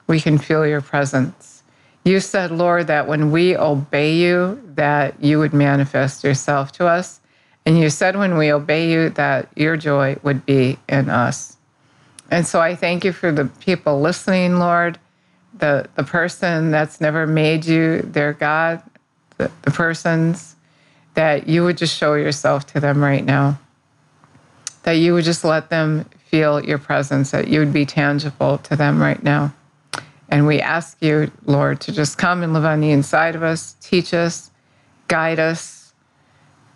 We 0.07 0.19
can 0.19 0.37
feel 0.37 0.67
your 0.67 0.81
presence. 0.81 1.63
You 2.03 2.19
said, 2.19 2.51
Lord, 2.51 2.87
that 2.87 3.07
when 3.07 3.31
we 3.31 3.55
obey 3.55 4.15
you, 4.15 4.61
that 4.75 5.23
you 5.23 5.39
would 5.39 5.53
manifest 5.53 6.25
yourself 6.25 6.73
to 6.73 6.87
us. 6.87 7.21
And 7.65 7.79
you 7.79 7.89
said 7.89 8.17
when 8.17 8.37
we 8.37 8.51
obey 8.51 8.91
you, 8.91 9.11
that 9.11 9.47
your 9.55 9.77
joy 9.77 10.17
would 10.23 10.45
be 10.45 10.77
in 10.89 11.09
us. 11.09 11.52
And 12.33 12.47
so 12.47 12.59
I 12.59 12.73
thank 12.73 13.05
you 13.05 13.11
for 13.11 13.31
the 13.31 13.45
people 13.45 14.01
listening, 14.01 14.57
Lord, 14.57 14.97
the, 15.59 15.87
the 15.95 16.03
person 16.03 16.71
that's 16.71 16.99
never 16.99 17.27
made 17.27 17.63
you 17.63 18.01
their 18.01 18.33
God, 18.33 18.81
the, 19.37 19.51
the 19.61 19.69
persons, 19.69 20.55
that 21.13 21.47
you 21.47 21.63
would 21.63 21.77
just 21.77 21.95
show 21.95 22.15
yourself 22.15 22.65
to 22.73 22.79
them 22.79 23.03
right 23.03 23.23
now. 23.23 23.59
That 24.81 24.93
you 24.93 25.13
would 25.13 25.25
just 25.25 25.43
let 25.43 25.69
them 25.69 26.09
feel 26.25 26.65
your 26.65 26.79
presence, 26.79 27.29
that 27.29 27.49
you 27.49 27.59
would 27.59 27.71
be 27.71 27.85
tangible 27.85 28.57
to 28.57 28.75
them 28.75 28.99
right 28.99 29.21
now. 29.21 29.53
And 30.27 30.47
we 30.47 30.59
ask 30.59 30.97
you, 31.03 31.31
Lord, 31.45 31.81
to 31.81 31.91
just 31.91 32.17
come 32.17 32.41
and 32.41 32.51
live 32.51 32.65
on 32.65 32.79
the 32.79 32.89
inside 32.89 33.35
of 33.35 33.43
us, 33.43 33.75
teach 33.79 34.11
us, 34.11 34.49
guide 35.07 35.37
us, 35.37 35.93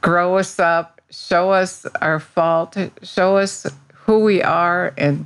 grow 0.01 0.37
us 0.37 0.59
up, 0.59 1.01
show 1.09 1.49
us 1.49 1.87
our 1.99 2.19
fault, 2.19 2.77
show 3.01 3.37
us 3.37 3.65
who 4.05 4.19
we 4.19 4.43
are, 4.43 4.93
and 4.99 5.25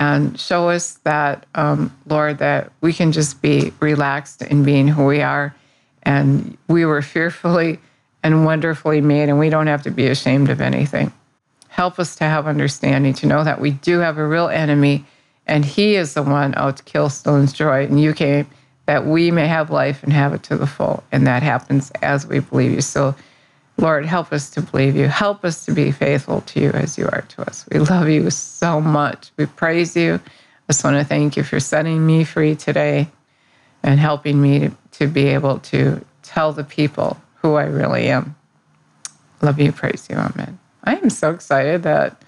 and 0.00 0.40
show 0.40 0.70
us 0.70 0.94
that, 1.04 1.44
um, 1.54 1.94
Lord, 2.06 2.38
that 2.38 2.72
we 2.80 2.94
can 2.94 3.12
just 3.12 3.42
be 3.42 3.72
relaxed 3.80 4.40
in 4.40 4.64
being 4.64 4.88
who 4.88 5.04
we 5.04 5.20
are. 5.20 5.54
And 6.02 6.56
we 6.68 6.86
were 6.86 7.02
fearfully 7.14 7.78
and 8.22 8.44
wonderfully 8.44 9.02
made, 9.02 9.28
and 9.28 9.38
we 9.38 9.50
don't 9.50 9.66
have 9.66 9.82
to 9.82 9.90
be 9.90 10.06
ashamed 10.06 10.48
of 10.48 10.60
anything. 10.60 11.12
Help 11.68 11.98
us 11.98 12.16
to 12.16 12.24
have 12.24 12.46
understanding, 12.46 13.12
to 13.14 13.26
know 13.26 13.44
that 13.44 13.60
we 13.60 13.70
do 13.70 13.98
have 13.98 14.18
a 14.18 14.26
real 14.26 14.48
enemy, 14.48 15.04
and 15.46 15.64
he 15.64 15.96
is 15.96 16.14
the 16.14 16.22
one 16.22 16.54
out 16.56 16.78
to 16.78 16.82
kill, 16.82 17.08
steal, 17.10 17.36
and 17.36 17.46
destroy. 17.46 17.84
And 17.84 18.00
you 18.00 18.12
came 18.14 18.46
that 18.86 19.06
we 19.06 19.30
may 19.30 19.46
have 19.46 19.70
life 19.70 20.02
and 20.02 20.12
have 20.12 20.32
it 20.32 20.42
to 20.44 20.56
the 20.56 20.66
full. 20.66 21.02
And 21.12 21.26
that 21.26 21.42
happens 21.42 21.90
as 22.02 22.26
we 22.26 22.40
believe 22.40 22.72
you. 22.72 22.80
So, 22.80 23.14
Lord, 23.80 24.04
help 24.04 24.30
us 24.30 24.50
to 24.50 24.60
believe 24.60 24.94
you. 24.94 25.08
Help 25.08 25.42
us 25.42 25.64
to 25.64 25.72
be 25.72 25.90
faithful 25.90 26.42
to 26.42 26.60
you 26.60 26.70
as 26.70 26.98
you 26.98 27.06
are 27.06 27.22
to 27.22 27.42
us. 27.48 27.66
We 27.72 27.78
love 27.78 28.10
you 28.10 28.28
so 28.30 28.78
much. 28.78 29.30
We 29.38 29.46
praise 29.46 29.96
you. 29.96 30.16
I 30.16 30.72
just 30.72 30.84
want 30.84 30.96
to 30.96 31.04
thank 31.04 31.34
you 31.36 31.42
for 31.42 31.58
setting 31.60 32.04
me 32.04 32.24
free 32.24 32.54
today 32.54 33.08
and 33.82 33.98
helping 33.98 34.40
me 34.40 34.70
to, 34.92 35.06
be 35.06 35.28
able 35.28 35.60
to 35.60 36.04
tell 36.22 36.52
the 36.52 36.62
people 36.62 37.18
who 37.36 37.54
I 37.54 37.64
really 37.64 38.08
am. 38.08 38.36
Love 39.40 39.58
you. 39.58 39.72
Praise 39.72 40.06
you. 40.10 40.16
Amen. 40.16 40.58
I 40.84 40.96
am 40.96 41.08
so 41.08 41.30
excited 41.30 41.84
that 41.84 42.22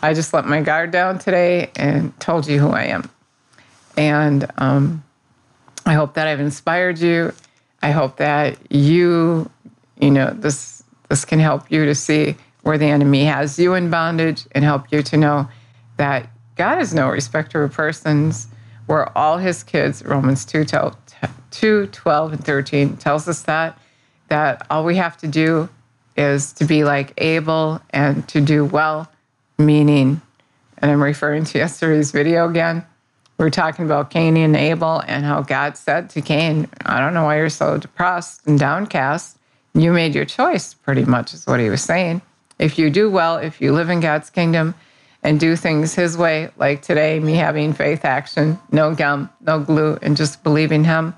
I 0.00 0.14
just 0.14 0.32
let 0.32 0.46
my 0.46 0.62
guard 0.62 0.92
down 0.92 1.18
today 1.18 1.70
and 1.76 2.18
told 2.20 2.46
you 2.46 2.58
who 2.58 2.70
I 2.70 2.84
am. 2.84 3.10
And 3.98 4.50
um, 4.56 5.04
I 5.84 5.92
hope 5.92 6.14
that 6.14 6.26
I've 6.26 6.40
inspired 6.40 6.98
you. 6.98 7.34
I 7.82 7.90
hope 7.90 8.16
that 8.16 8.56
you, 8.72 9.50
you 10.00 10.10
know, 10.10 10.30
this 10.30 10.75
this 11.08 11.24
can 11.24 11.38
help 11.38 11.70
you 11.70 11.84
to 11.84 11.94
see 11.94 12.36
where 12.62 12.78
the 12.78 12.86
enemy 12.86 13.24
has 13.24 13.58
you 13.58 13.74
in 13.74 13.90
bondage 13.90 14.44
and 14.52 14.64
help 14.64 14.90
you 14.90 15.02
to 15.02 15.16
know 15.16 15.48
that 15.98 16.28
God 16.56 16.80
is 16.80 16.92
no 16.92 17.08
respecter 17.08 17.62
of 17.62 17.72
persons. 17.72 18.48
We're 18.86 19.06
all 19.14 19.38
his 19.38 19.62
kids. 19.62 20.04
Romans 20.04 20.44
2, 20.44 20.64
2 21.50 21.86
12 21.86 22.32
and 22.32 22.44
13 22.44 22.96
tells 22.96 23.28
us 23.28 23.42
that, 23.42 23.78
that 24.28 24.66
all 24.68 24.84
we 24.84 24.96
have 24.96 25.16
to 25.18 25.28
do 25.28 25.68
is 26.16 26.52
to 26.54 26.64
be 26.64 26.82
like 26.82 27.12
Abel 27.18 27.80
and 27.90 28.26
to 28.28 28.40
do 28.40 28.64
well, 28.64 29.10
meaning, 29.58 30.20
and 30.78 30.90
I'm 30.90 31.02
referring 31.02 31.44
to 31.44 31.58
yesterday's 31.58 32.10
video 32.10 32.48
again. 32.48 32.84
We 33.38 33.44
are 33.44 33.50
talking 33.50 33.84
about 33.84 34.10
Cain 34.10 34.36
and 34.36 34.56
Abel 34.56 35.02
and 35.06 35.24
how 35.24 35.42
God 35.42 35.76
said 35.76 36.08
to 36.10 36.22
Cain, 36.22 36.68
I 36.86 37.00
don't 37.00 37.12
know 37.12 37.24
why 37.24 37.36
you're 37.36 37.50
so 37.50 37.76
depressed 37.76 38.46
and 38.46 38.58
downcast 38.58 39.36
you 39.82 39.92
made 39.92 40.14
your 40.14 40.24
choice, 40.24 40.74
pretty 40.74 41.04
much, 41.04 41.34
is 41.34 41.46
what 41.46 41.60
he 41.60 41.68
was 41.68 41.82
saying. 41.82 42.22
If 42.58 42.78
you 42.78 42.90
do 42.90 43.10
well, 43.10 43.36
if 43.36 43.60
you 43.60 43.72
live 43.72 43.90
in 43.90 44.00
God's 44.00 44.30
kingdom 44.30 44.74
and 45.22 45.38
do 45.38 45.56
things 45.56 45.94
his 45.94 46.16
way, 46.16 46.50
like 46.56 46.82
today, 46.82 47.20
me 47.20 47.34
having 47.34 47.72
faith 47.72 48.04
action, 48.04 48.58
no 48.72 48.94
gum, 48.94 49.30
no 49.40 49.60
glue, 49.60 49.98
and 50.02 50.16
just 50.16 50.42
believing 50.42 50.84
him, 50.84 51.14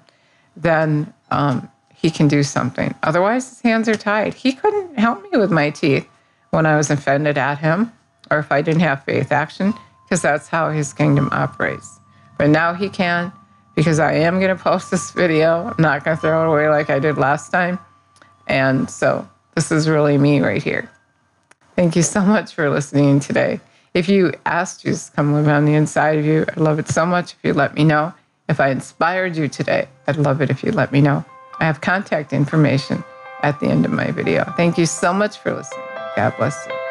then 0.57 1.13
um, 1.31 1.71
he 1.95 2.11
can 2.11 2.27
do 2.27 2.43
something. 2.43 2.95
Otherwise, 3.03 3.49
his 3.49 3.61
hands 3.61 3.89
are 3.89 3.95
tied. 3.95 4.35
He 4.35 4.53
couldn't 4.53 4.99
help 4.99 5.23
me 5.23 5.39
with 5.39 5.51
my 5.51 5.71
teeth 5.71 6.09
when 6.51 6.67
I 6.67 6.77
was 6.77 6.91
offended 6.91 7.39
at 7.39 7.59
him 7.59 7.93
or 8.31 8.39
if 8.39 8.53
I 8.53 8.63
didn't 8.63 8.81
have 8.81 9.05
faith 9.05 9.33
action, 9.33 9.73
because 10.05 10.23
that's 10.23 10.49
how 10.49 10.71
his 10.71 10.93
kingdom 10.93 11.29
operates. 11.33 11.99
But 12.39 12.51
now 12.51 12.75
he 12.75 12.89
can, 12.89 13.33
because 13.75 13.99
I 13.99 14.13
am 14.15 14.39
going 14.39 14.55
to 14.55 14.63
post 14.63 14.91
this 14.91 15.11
video. 15.13 15.67
I'm 15.67 15.83
not 15.83 16.05
going 16.05 16.17
to 16.17 16.21
throw 16.21 16.43
it 16.43 16.53
away 16.53 16.69
like 16.69 16.91
I 16.91 16.99
did 16.99 17.17
last 17.17 17.51
time. 17.51 17.79
And 18.49 18.91
so 18.91 19.29
this 19.55 19.71
is 19.71 19.89
really 19.89 20.19
me 20.19 20.41
right 20.41 20.63
here. 20.63 20.91
Thank 21.77 21.95
you 21.95 22.03
so 22.03 22.23
much 22.23 22.55
for 22.55 22.69
listening 22.71 23.21
today. 23.21 23.61
If 23.95 24.09
you 24.09 24.33
asked 24.47 24.83
Jesus 24.83 25.11
come 25.11 25.33
live 25.33 25.49
on 25.49 25.65
the 25.65 25.75
inside 25.75 26.19
of 26.19 26.25
you, 26.25 26.45
I'd 26.49 26.57
love 26.57 26.79
it 26.79 26.89
so 26.89 27.07
much 27.07 27.35
if 27.35 27.39
you 27.43 27.53
let 27.53 27.75
me 27.75 27.85
know. 27.85 28.13
If 28.49 28.61
I 28.61 28.71
inspired 28.71 29.37
you 29.37 29.49
today, 29.49 29.89
I'd 30.07 30.17
love 30.17 30.41
it 30.41 30.51
if 30.51 30.65
you 30.65 30.73
let 30.73 30.93
me 30.93 31.01
know. 31.01 31.25
I 31.61 31.67
have 31.67 31.81
contact 31.81 32.33
information 32.33 33.05
at 33.43 33.61
the 33.61 33.67
end 33.67 33.85
of 33.85 33.93
my 33.93 34.11
video. 34.11 34.45
Thank 34.57 34.79
you 34.79 34.87
so 34.87 35.13
much 35.13 35.39
for 35.39 35.53
listening. 35.55 35.87
God 36.17 36.35
bless 36.37 36.67
you. 36.67 36.88